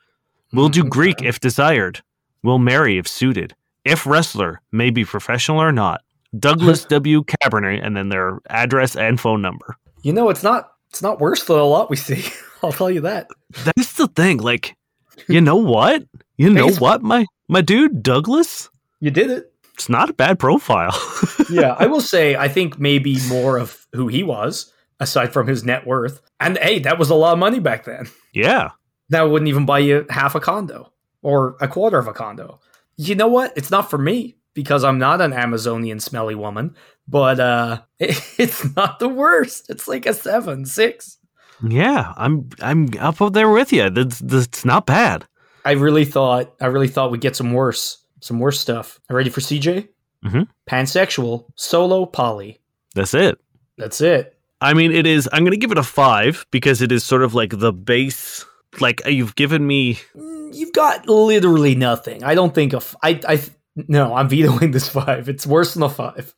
[0.53, 0.91] Will do mm, Okay.
[0.91, 2.03] Greek if desired.
[2.43, 3.55] Will marry if suited.
[3.85, 6.01] If wrestler, may be professional or not.
[6.39, 7.22] Douglas W.
[7.22, 9.76] Cabernet, and then their address and phone number.
[10.03, 12.24] You know, it's not it's not worse than a lot we see.
[12.62, 13.28] I'll tell you that.
[13.64, 14.39] That's the thing.
[14.39, 14.76] Like,
[15.28, 16.05] you know what?
[16.37, 17.03] You know what?
[17.03, 18.70] My my dude Douglas.
[19.01, 19.53] You did it.
[19.74, 20.97] It's not a bad profile.
[21.51, 25.64] yeah, I will say I think maybe more of who he was, aside from his
[25.64, 26.20] net worth.
[26.40, 28.09] And hey, that was a lot of money back then.
[28.32, 28.70] yeah.
[29.11, 30.92] That wouldn't even buy you half a condo
[31.22, 32.61] or a quarter of a condo.
[32.97, 33.53] You know what?
[33.57, 36.74] It's not for me because I'm not an Amazonian smelly woman,
[37.07, 39.68] but uh it's not the worst.
[39.68, 41.18] It's like a seven, six.
[41.62, 42.14] Yeah.
[42.16, 43.90] I'm I'm up there with you.
[43.90, 45.26] That's that's not bad.
[45.66, 49.01] I really thought I really thought we'd get some worse, some worse stuff.
[49.11, 49.88] Ready for CJ?
[50.24, 50.49] Mhm.
[50.66, 52.61] Pansexual, solo, poly.
[52.95, 53.38] That's it.
[53.76, 54.34] That's it.
[54.61, 55.28] I mean, it is.
[55.32, 58.44] I'm going to give it a five because it is sort of like the base.
[58.80, 59.98] Like uh, you've given me.
[60.16, 62.22] Mm, You've got literally nothing.
[62.24, 63.40] I don't think a f- I I
[63.88, 65.28] no, I'm vetoing this five.
[65.28, 66.34] It's worse than a five.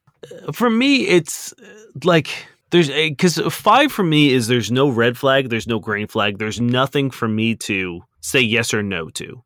[0.52, 1.64] For me, it's uh,
[2.04, 2.28] like
[2.70, 6.38] there's a because five for me is there's no red flag, there's no green flag,
[6.38, 9.42] there's nothing for me to say yes or no to.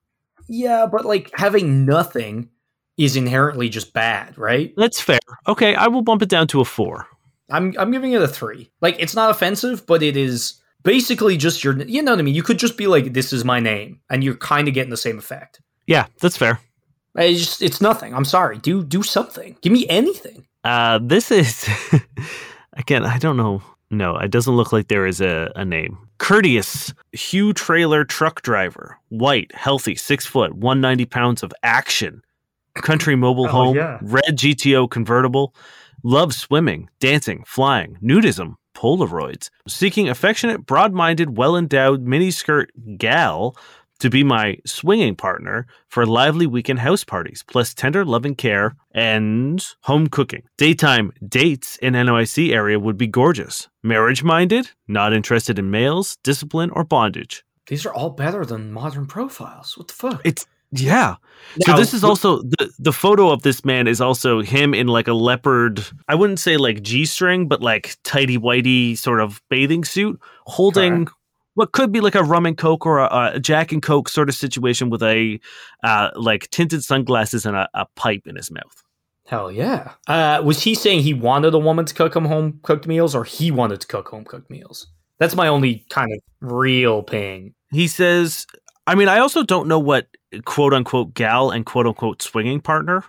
[0.49, 2.49] Yeah, but like having nothing
[2.97, 4.73] is inherently just bad, right?
[4.77, 5.19] That's fair.
[5.47, 7.07] Okay, I will bump it down to a four.
[7.51, 8.71] I'm I'm giving it a three.
[8.81, 11.77] Like it's not offensive, but it is basically just your.
[11.83, 12.35] You know what I mean?
[12.35, 14.97] You could just be like, "This is my name," and you're kind of getting the
[14.97, 15.61] same effect.
[15.87, 16.61] Yeah, that's fair.
[17.17, 18.15] It's just it's nothing.
[18.15, 18.59] I'm sorry.
[18.59, 19.57] Do do something.
[19.63, 20.47] Give me anything.
[20.63, 21.69] Uh, this is
[22.75, 23.05] again.
[23.05, 23.63] I don't know.
[23.93, 25.99] No, it doesn't look like there is a, a name.
[26.19, 32.23] Courteous Hugh trailer truck driver, white, healthy, six foot, one ninety pounds of action,
[32.77, 33.99] country mobile Oh, home, yeah.
[34.03, 35.55] red GTO convertible,
[36.03, 43.57] loves swimming, dancing, flying, nudism, Polaroids, seeking affectionate, broad minded, well endowed miniskirt gal
[43.99, 49.65] to be my swinging partner for lively weekend house parties, plus tender loving care and
[49.83, 50.43] home cooking.
[50.57, 53.69] Daytime dates in NYC area would be gorgeous.
[53.83, 57.45] Marriage minded, not interested in males, discipline, or bondage.
[57.67, 59.77] These are all better than modern profiles.
[59.77, 60.23] What the fuck?
[60.25, 61.17] It's yeah.
[61.63, 65.09] So this is also the the photo of this man is also him in like
[65.09, 65.85] a leopard.
[66.09, 71.09] I wouldn't say like g string, but like tidy whitey sort of bathing suit, holding
[71.55, 74.29] what could be like a rum and coke or a, a Jack and Coke sort
[74.29, 75.41] of situation with a
[75.83, 78.85] uh, like tinted sunglasses and a, a pipe in his mouth.
[79.27, 79.93] Hell yeah.
[80.09, 83.25] Uh, was he saying he wanted a woman to cook him home cooked meals, or
[83.25, 84.87] he wanted to cook home cooked meals?
[85.19, 87.55] That's my only kind of real ping.
[87.71, 88.47] He says,
[88.91, 90.09] I mean, I also don't know what
[90.45, 93.05] quote unquote gal and quote unquote swinging partner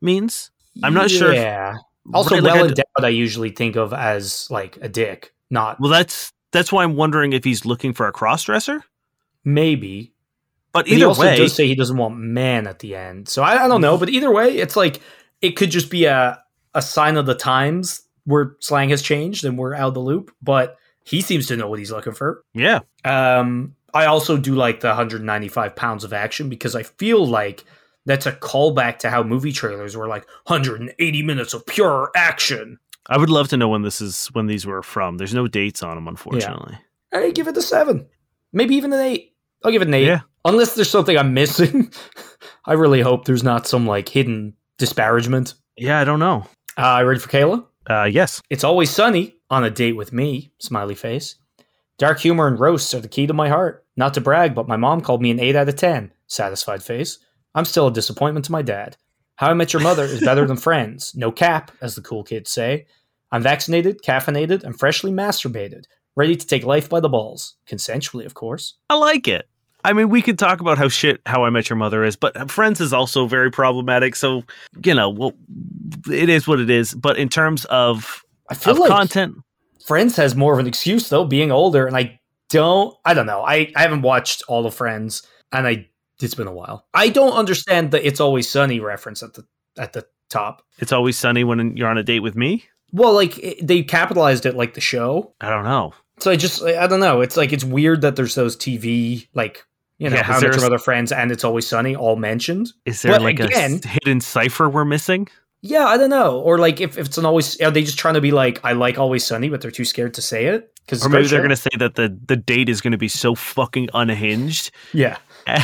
[0.00, 0.50] means.
[0.82, 1.34] I'm not sure.
[1.34, 1.74] Yeah.
[2.14, 5.78] Also, Right, well I d- endowed, I usually think of as like a dick, not
[5.80, 8.82] Well, that's that's why I'm wondering if he's looking for a cross dresser.
[9.44, 10.12] maybe.
[10.72, 13.28] But But he either also way, does say he doesn't want man at the end.
[13.28, 13.96] So I, I don't know.
[13.98, 15.00] But either way, it's like
[15.42, 16.42] it could just be a
[16.74, 20.30] a sign of the times where slang has changed and we're out of the loop.
[20.42, 22.44] But he seems to know what he's looking for.
[22.54, 27.64] yeah, Um, I also do like the 195 pounds of action because I feel like
[28.06, 32.78] that's a callback to how movie trailers were like 180 minutes of pure action.
[33.08, 35.16] I would love to know when this is when these were from.
[35.16, 36.76] There's no dates on them, unfortunately.
[37.12, 38.06] I give it a seven,
[38.52, 39.34] maybe even an eight.
[39.64, 40.20] I'll give it an eight, Yeah.
[40.44, 41.90] unless there's something I'm missing.
[42.66, 45.54] I really hope there's not some like hidden disparagement.
[45.76, 46.46] Yeah, I don't know.
[46.76, 47.64] Uh, ready for Kayla?
[47.88, 50.52] Uh, yes, It's always sunny on a date with me.
[50.60, 51.36] Smiley face.
[51.98, 53.84] Dark humor and roasts are the key to my heart.
[53.96, 56.12] Not to brag, but my mom called me an 8 out of 10.
[56.28, 57.18] Satisfied face.
[57.56, 58.96] I'm still a disappointment to my dad.
[59.34, 61.12] How I Met Your Mother is better than Friends.
[61.16, 62.86] No cap, as the cool kids say.
[63.32, 65.84] I'm vaccinated, caffeinated, and freshly masturbated.
[66.14, 67.56] Ready to take life by the balls.
[67.68, 68.74] Consensually, of course.
[68.88, 69.48] I like it.
[69.84, 72.50] I mean, we could talk about how shit How I Met Your Mother is, but
[72.50, 74.16] Friends is also very problematic.
[74.16, 74.44] So
[74.84, 75.32] you know, well,
[76.10, 76.94] it is what it is.
[76.94, 79.36] But in terms of, I feel of like content,
[79.88, 82.20] Friends has more of an excuse, though, being older, and I
[82.50, 83.40] don't, I don't know.
[83.42, 85.88] I, I haven't watched all of Friends, and I,
[86.22, 86.86] it's been a while.
[86.94, 89.46] I don't understand the It's Always Sunny reference at the,
[89.78, 90.62] at the top.
[90.78, 92.64] it's always sunny when you're on a date with me.
[92.92, 95.34] Well, like it, they capitalized it like the show.
[95.40, 95.92] I don't know.
[96.20, 97.20] So I just I don't know.
[97.20, 99.64] It's like it's weird that there's those TV like
[99.98, 101.66] you know Yeah, How is I Met there Your a- Mother Friends and It's Always
[101.66, 102.72] Sunny all mentioned.
[102.86, 105.28] Is there But like a again- s- hidden cipher we're missing?
[105.60, 106.40] Yeah, I don't know.
[106.40, 108.72] Or like if, if it's an always are they just trying to be like I
[108.72, 111.50] like Always Sunny, but they're too scared to say it because Or maybe they're going
[111.50, 114.70] to say that the, the date is going to be so fucking unhinged.
[114.92, 115.18] yeah.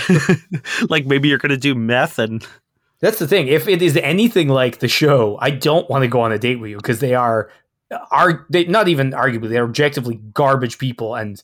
[0.89, 2.47] like maybe you're going to do meth and
[3.01, 3.49] That's the thing.
[3.49, 6.57] If it is anything like the show, I don't want to go on a date
[6.57, 7.51] with you because they are
[8.11, 11.43] are they not even arguably they're objectively garbage people and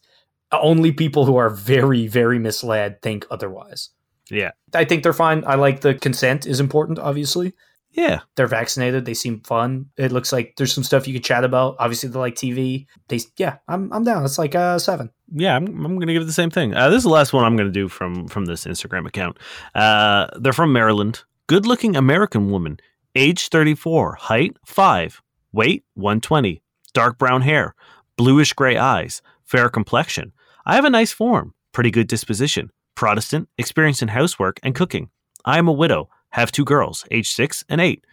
[0.51, 3.90] only people who are very very misled think otherwise.
[4.30, 4.51] yeah.
[4.74, 5.44] I think they're fine.
[5.46, 7.53] I like the consent is important obviously.
[7.93, 8.20] Yeah.
[8.36, 9.86] They're vaccinated, they seem fun.
[9.97, 11.76] It looks like there's some stuff you could chat about.
[11.78, 12.86] Obviously they like TV.
[13.09, 14.24] They yeah, I'm I'm down.
[14.24, 15.11] It's like uh 7.
[15.32, 16.74] Yeah, I'm, I'm going to give it the same thing.
[16.74, 19.38] Uh, this is the last one I'm going to do from from this Instagram account.
[19.74, 21.24] Uh, they're from Maryland.
[21.47, 22.78] Good looking American woman,
[23.16, 25.20] age 34, height 5,
[25.53, 26.62] weight 120,
[26.93, 27.74] dark brown hair,
[28.16, 30.32] bluish gray eyes, fair complexion.
[30.64, 35.11] I have a nice form, pretty good disposition, Protestant, experienced in housework and cooking.
[35.45, 38.05] I am a widow, have two girls, age 6 and 8.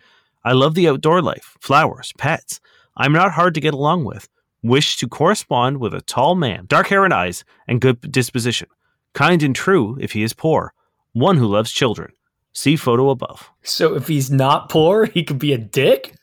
[0.44, 2.60] I love the outdoor life, flowers, pets.
[2.96, 4.28] I'm not hard to get along with.
[4.64, 8.68] Wish to correspond with a tall man, dark hair and eyes, and good disposition.
[9.14, 10.74] Kind and true if he is poor.
[11.14, 12.12] One who loves children.
[12.54, 13.52] See photo above.
[13.64, 16.16] So if he's not poor, he could be a dick?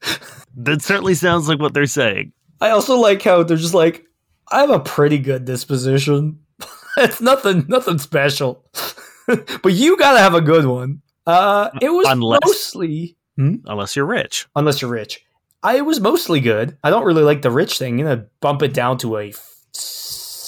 [0.56, 2.32] That certainly sounds like what they're saying.
[2.60, 4.04] I also like how they're just like,
[4.50, 6.40] I have a pretty good disposition.
[6.96, 8.64] it's nothing, nothing special,
[9.26, 11.02] but you gotta have a good one.
[11.26, 13.56] Uh, it was Unless- mostly, Hmm?
[13.66, 14.46] Unless you're rich.
[14.54, 15.24] unless you're rich.
[15.62, 16.76] I it was mostly good.
[16.84, 17.98] I don't really like the rich thing.
[18.00, 19.32] I'm gonna bump it down to a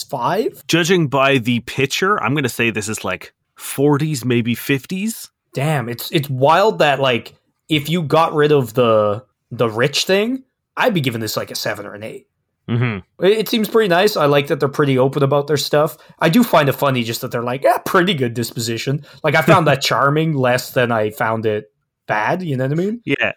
[0.09, 0.63] five.
[0.69, 5.31] Judging by the picture, I'm going to say this is like 40s, maybe 50s.
[5.55, 7.35] Damn, it's it's wild that like
[7.69, 10.45] if you got rid of the the rich thing,
[10.77, 12.27] I'd be giving this like a seven or an eight.
[12.69, 13.25] Mm-hmm.
[13.25, 14.17] It, it seems pretty nice.
[14.17, 15.97] I like that they're pretty open about their stuff.
[16.19, 19.05] I do find it funny just that they're like, yeah, pretty good disposition.
[19.23, 21.73] Like I found that charming less than I found it
[22.07, 22.43] bad.
[22.43, 23.01] You know what I mean?
[23.05, 23.33] Yeah.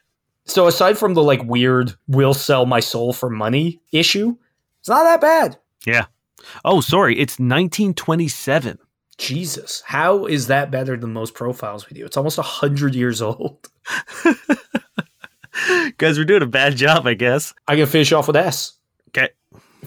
[0.46, 4.36] So aside from the like weird "will sell my soul for money" issue,
[4.80, 5.58] it's not that bad.
[5.86, 6.06] Yeah.
[6.66, 7.14] Oh, sorry.
[7.14, 8.80] It's 1927.
[9.20, 12.06] Jesus, how is that better than most profiles we do?
[12.06, 13.68] It's almost hundred years old.
[15.98, 17.54] Guys, we're doing a bad job, I guess.
[17.68, 18.79] I can finish off with S.
[19.10, 19.30] Okay.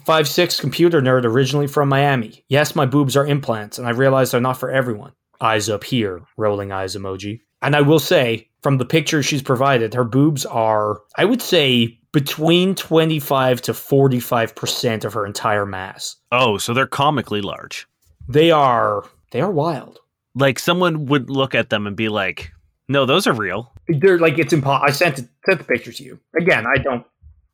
[0.05, 2.45] Five six computer nerd originally from Miami.
[2.49, 5.13] Yes, my boobs are implants, and I realize they're not for everyone.
[5.41, 7.41] Eyes up here, rolling eyes emoji.
[7.61, 12.01] And I will say, from the picture she's provided, her boobs are, I would say,
[12.13, 16.17] between 25 to 45% of her entire mass.
[16.31, 17.87] Oh, so they're comically large.
[18.29, 19.99] They are, they are wild.
[20.35, 22.53] Like someone would look at them and be like,
[22.89, 23.73] no, those are real.
[23.89, 24.89] They're like, it's impossible.
[24.89, 26.19] I sent, it, sent the picture to you.
[26.39, 27.05] Again, I don't,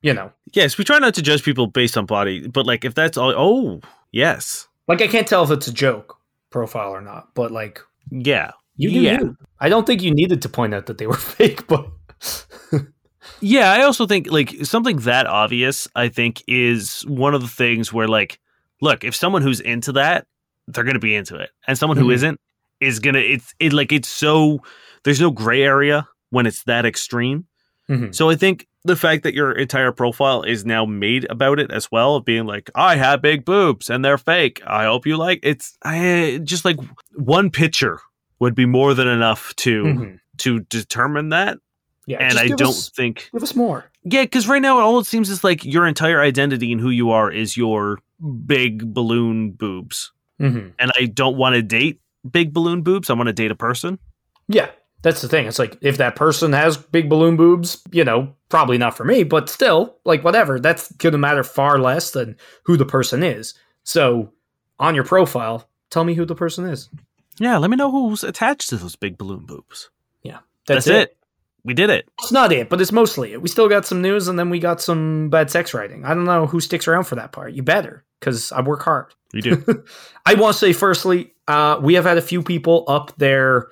[0.03, 2.95] you know, Yes, we try not to judge people based on body, but like if
[2.95, 3.81] that's all, oh,
[4.13, 4.69] yes.
[4.87, 6.17] like I can't tell if it's a joke
[6.51, 7.81] profile or not, but like,
[8.11, 8.53] Yeah.
[8.77, 9.21] you do Yeah.
[9.21, 9.37] you.
[9.61, 11.89] I don't think you needed to point out that they were fake, but
[13.41, 17.93] Yeah, I also think like something that obvious, I think, is one of the things
[17.93, 18.41] where like,
[18.81, 20.27] look, if someone who's into that,
[20.67, 21.51] they're gonna be into it.
[21.67, 22.15] And someone who Mhm.
[22.15, 22.41] isn't,
[22.81, 24.61] is gonna it's it like it's so
[25.05, 27.47] there's no gray area when it's that extreme.
[27.89, 28.13] Mhm.
[28.15, 31.91] So I think the fact that your entire profile is now made about it as
[31.93, 34.61] well, of being like, I have big boobs and they're fake.
[34.67, 36.77] I hope you like it's I just like
[37.15, 38.01] one picture
[38.41, 40.21] would be more than enough to Mhm.
[40.39, 41.59] to determine that.
[42.07, 43.85] Yeah, and I don't us- think give us more.
[44.03, 46.91] yeah, because right now it all it seems is like your entire identity and who
[46.91, 47.99] you are is your
[48.47, 50.13] big balloon boobs.
[50.41, 53.11] hmm And I don't want to date big balloon boobs.
[53.11, 53.99] I want to date a person.
[54.49, 54.71] Yeah,
[55.03, 55.47] that's the thing.
[55.47, 59.23] It's like if that person has big balloon boobs, you know, probably not for me,
[59.23, 60.59] but still, like whatever.
[60.59, 63.55] That's gonna matter far less than who the person is.
[63.85, 64.33] So
[64.79, 66.89] on your profile, tell me who the person is.
[67.39, 69.91] Yeah, let me know who's attached to those big balloon boobs.
[70.69, 71.17] That's, That's, it.
[71.65, 72.09] We did it.
[72.21, 73.43] It's not it, but it's mostly it.
[73.43, 76.05] We still got some news, and then we got some bad sex writing.
[76.05, 77.53] I don't know who sticks around for that part.
[77.53, 79.15] You better, because I work hard.
[79.33, 79.85] We do.
[80.27, 83.69] I want to say, firstly, uh, we have had a few people up their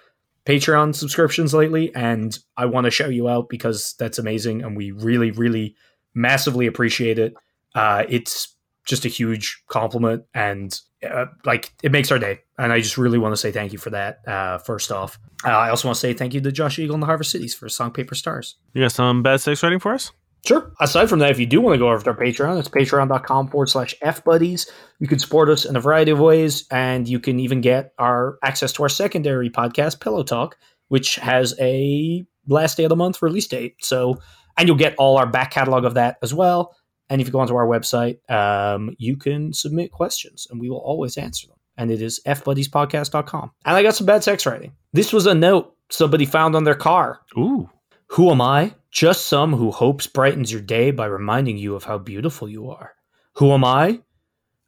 [0.46, 4.92] Patreon subscriptions lately, and I want to shout you out because that's amazing, and we
[4.92, 5.74] really, really
[6.14, 7.34] massively appreciate it.
[7.74, 8.54] Uh, it's
[8.86, 12.40] just a huge compliment, and uh, like it makes our day.
[12.58, 14.26] And I just really want to say thank you for that.
[14.26, 17.02] Uh, first off, uh, I also want to say thank you to Josh Eagle and
[17.02, 18.56] the Harvest Cities for Song Paper Stars.
[18.72, 20.12] you got some bad sex writing for us?
[20.46, 20.72] Sure.
[20.80, 23.48] Aside from that, if you do want to go over to our Patreon, it's patreon.com
[23.48, 24.70] forward slash fbuddies.
[25.00, 28.38] You can support us in a variety of ways, and you can even get our
[28.44, 33.22] access to our secondary podcast, Pillow Talk, which has a last day of the month
[33.22, 33.74] release date.
[33.80, 34.20] So,
[34.56, 36.76] and you'll get all our back catalog of that as well.
[37.10, 40.78] And if you go onto our website, um, you can submit questions, and we will
[40.78, 41.56] always answer them.
[41.76, 43.50] And it is fbuddiespodcast.com.
[43.64, 44.72] And I got some bad sex writing.
[44.92, 47.20] This was a note somebody found on their car.
[47.36, 47.68] Ooh.
[48.10, 48.74] Who am I?
[48.96, 52.94] Just some who hopes brightens your day by reminding you of how beautiful you are.
[53.34, 54.00] Who am I?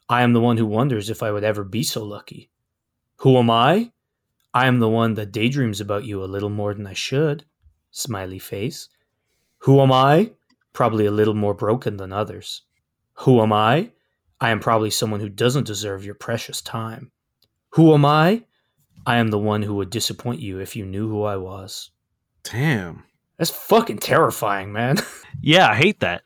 [0.06, 2.50] I am the one who wonders if I would ever be so lucky.
[3.20, 3.90] Who am I?
[4.52, 7.46] I am the one that daydreams about you a little more than I should.
[7.90, 8.90] Smiley face.
[9.60, 10.32] Who am I?
[10.74, 12.64] Probably a little more broken than others.
[13.20, 13.92] Who am I?
[14.42, 17.12] I am probably someone who doesn't deserve your precious time.
[17.70, 18.44] Who am I?
[19.06, 21.92] I am the one who would disappoint you if you knew who I was.
[22.42, 23.04] Damn.
[23.38, 24.96] That's fucking terrifying, man.
[25.40, 26.22] Yeah, I hate that.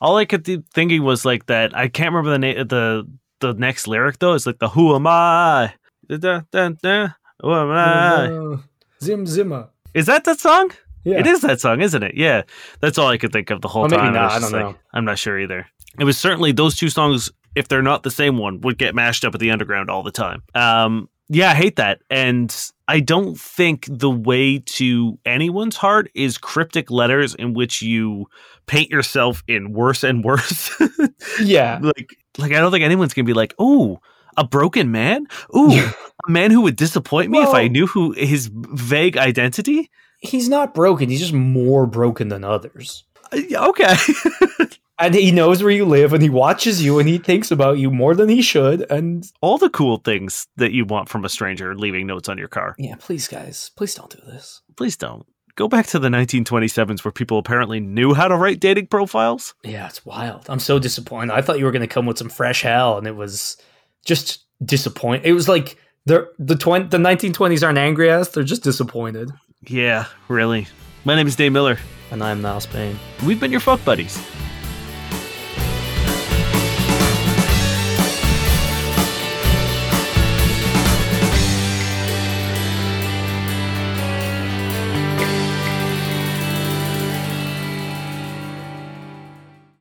[0.00, 1.76] All I could be thinking was like that.
[1.76, 3.08] I can't remember the na- the
[3.38, 4.32] the next lyric though.
[4.34, 5.72] It's like the "Who am I?"
[6.08, 7.08] Da, da, da, da.
[7.42, 8.58] Who am I?
[9.04, 9.68] Zim Zimmer.
[9.94, 10.72] Is that that song?
[11.04, 11.18] Yeah.
[11.20, 12.16] It is that song, isn't it?
[12.16, 12.42] Yeah,
[12.80, 14.14] that's all I could think of the whole Or maybe time.
[14.14, 14.80] not, was I don't like, know.
[14.92, 15.66] I'm not sure either.
[16.00, 17.30] It was certainly those two songs.
[17.54, 20.10] If they're not the same one, would get mashed up at the underground all the
[20.10, 20.42] time.
[20.56, 22.54] Um, yeah, I hate that, and
[22.88, 28.26] I don't think the way to anyone's heart is cryptic letters in which you
[28.66, 30.70] paint yourself in worse and worse.
[31.42, 31.80] Yeah.
[31.82, 34.00] like, like I don't think anyone's gonna be like, oh,
[34.36, 35.26] a broken man.
[35.56, 35.72] Ooh,
[36.26, 39.90] a man who would disappoint me if I knew who his vague identity.
[40.20, 41.08] He's not broken.
[41.10, 43.04] He's just more broken than others.
[43.32, 43.94] Uh, Okay.
[44.98, 47.90] And he knows where you live and he watches you and he thinks about you
[47.90, 48.90] more than he should.
[48.90, 52.48] And All the cool things that you want from a stranger leaving notes on your
[52.48, 52.74] car.
[52.78, 54.62] yeah, please, guys, please don't do this.
[54.76, 55.26] Please don't.
[55.54, 59.54] Go back to the 1927s where people apparently knew how to write dating profiles.
[59.62, 60.46] Yeah, it's wild.
[60.48, 61.32] I'm so disappointed.
[61.32, 63.56] I thought you were going to come with some fresh hell, and it was
[64.04, 65.24] just disappointing.
[65.24, 69.30] It was like the the twen- the 1920s aren't angry ass; they're just disappointed.
[69.66, 70.66] Yeah, really.
[71.06, 71.78] My name is Dane Miller.
[72.10, 72.98] And I'm Niall Spain.
[73.24, 74.22] We've been your fuck buddies.